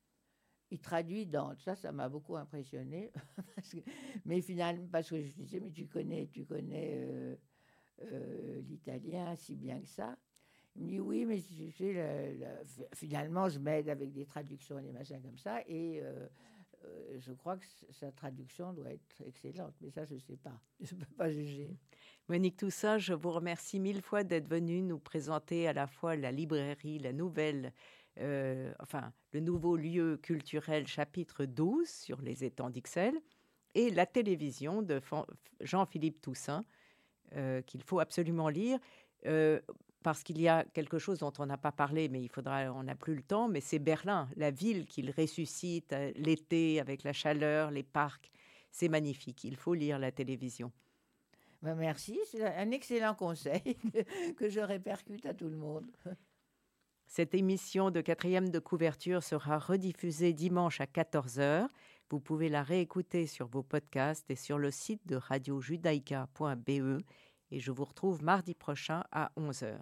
il 0.71 0.79
traduit 0.79 1.25
Dante. 1.25 1.61
Ça, 1.61 1.75
ça 1.75 1.91
m'a 1.91 2.09
beaucoup 2.09 2.35
impressionné. 2.35 3.11
mais 4.25 4.41
finalement, 4.41 4.87
parce 4.91 5.09
que 5.09 5.21
je 5.21 5.31
disais, 5.33 5.59
mais 5.59 5.71
tu 5.71 5.87
connais, 5.87 6.27
tu 6.27 6.43
connais 6.43 6.97
euh, 6.97 7.35
euh, 8.01 8.61
l'italien 8.67 9.35
si 9.35 9.55
bien 9.55 9.79
que 9.79 9.87
ça. 9.87 10.17
Il 10.75 10.83
me 10.83 10.87
dit 10.89 10.99
oui, 10.99 11.25
mais 11.25 11.39
finalement, 12.93 13.47
je 13.47 13.59
m'aide 13.59 13.87
avec 13.87 14.11
des 14.11 14.25
traductions 14.25 14.77
et 14.77 14.83
des 14.83 14.91
machins 14.91 15.21
comme 15.21 15.37
ça. 15.37 15.61
Et 15.69 16.01
euh, 16.85 17.17
je 17.19 17.33
crois 17.33 17.57
que 17.57 17.65
sa 17.91 18.11
traduction 18.11 18.73
doit 18.73 18.91
être 18.91 19.21
excellente. 19.25 19.73
Mais 19.81 19.89
ça, 19.89 20.05
je 20.05 20.15
ne 20.15 20.19
sais 20.19 20.37
pas. 20.37 20.59
Je 20.79 20.95
ne 20.95 20.99
peux 20.99 21.15
pas 21.15 21.31
juger. 21.31 21.77
Monique 22.27 22.57
Toussaint, 22.57 22.97
je 22.97 23.13
vous 23.13 23.31
remercie 23.31 23.79
mille 23.79 24.01
fois 24.01 24.23
d'être 24.23 24.47
venue 24.47 24.81
nous 24.81 24.97
présenter 24.97 25.67
à 25.67 25.73
la 25.73 25.85
fois 25.85 26.15
la 26.15 26.31
librairie, 26.31 26.97
la 26.97 27.13
nouvelle 27.13 27.71
euh, 28.19 28.73
enfin, 28.79 29.11
le 29.33 29.41
nouveau 29.41 29.75
lieu 29.75 30.17
culturel 30.17 30.87
chapitre 30.87 31.45
12 31.45 31.87
sur 31.87 32.21
les 32.21 32.43
étangs 32.43 32.69
d'Ixelles 32.69 33.19
et 33.73 33.89
la 33.91 34.05
télévision 34.05 34.81
de 34.81 35.01
Jean-Philippe 35.59 36.21
Toussaint, 36.21 36.63
euh, 37.35 37.61
qu'il 37.61 37.83
faut 37.83 37.99
absolument 37.99 38.47
lire. 38.47 38.79
Euh, 40.05 40.11
parce 40.15 40.23
qu'il 40.23 40.39
y 40.39 40.47
a 40.47 40.63
quelque 40.73 40.99
chose 40.99 41.19
dont 41.19 41.33
on 41.39 41.45
n'a 41.45 41.57
pas 41.57 41.71
parlé, 41.71 42.09
mais 42.09 42.21
il 42.21 42.29
faudra, 42.29 42.71
on 42.73 42.83
n'a 42.83 42.95
plus 42.95 43.15
le 43.15 43.23
temps, 43.23 43.47
mais 43.47 43.61
c'est 43.61 43.79
Berlin, 43.79 44.29
la 44.35 44.51
ville 44.51 44.85
qu'il 44.85 45.11
ressuscite 45.11 45.95
l'été 46.15 46.79
avec 46.79 47.03
la 47.03 47.13
chaleur, 47.13 47.71
les 47.71 47.83
parcs. 47.83 48.31
C'est 48.71 48.89
magnifique. 48.89 49.43
Il 49.43 49.55
faut 49.55 49.73
lire 49.73 49.99
la 49.99 50.11
télévision. 50.11 50.71
Ben 51.61 51.75
merci, 51.75 52.19
c'est 52.29 52.43
un 52.43 52.71
excellent 52.71 53.15
conseil 53.15 53.77
que 54.37 54.49
je 54.49 54.59
répercute 54.59 55.25
à 55.25 55.33
tout 55.33 55.49
le 55.49 55.55
monde. 55.55 55.87
Cette 57.07 57.33
émission 57.33 57.91
de 57.91 58.01
quatrième 58.01 58.49
de 58.49 58.59
couverture 58.59 59.23
sera 59.23 59.57
rediffusée 59.57 60.33
dimanche 60.33 60.81
à 60.81 60.85
14h. 60.85 61.67
Vous 62.09 62.19
pouvez 62.19 62.49
la 62.49 62.61
réécouter 62.61 63.25
sur 63.25 63.47
vos 63.47 63.63
podcasts 63.63 64.29
et 64.29 64.35
sur 64.35 64.59
le 64.59 64.69
site 64.69 65.07
de 65.07 65.15
radiojudaïka.be 65.15 67.01
et 67.51 67.59
je 67.59 67.71
vous 67.71 67.85
retrouve 67.85 68.23
mardi 68.23 68.53
prochain 68.53 69.03
à 69.11 69.31
11h. 69.37 69.79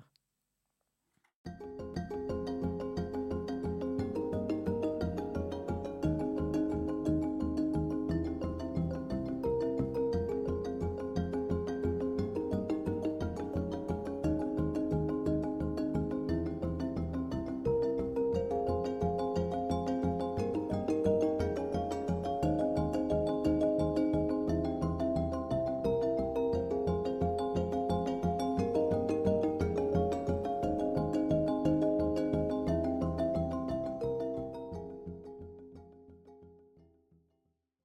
Thank 1.46 1.98
you. 1.98 2.03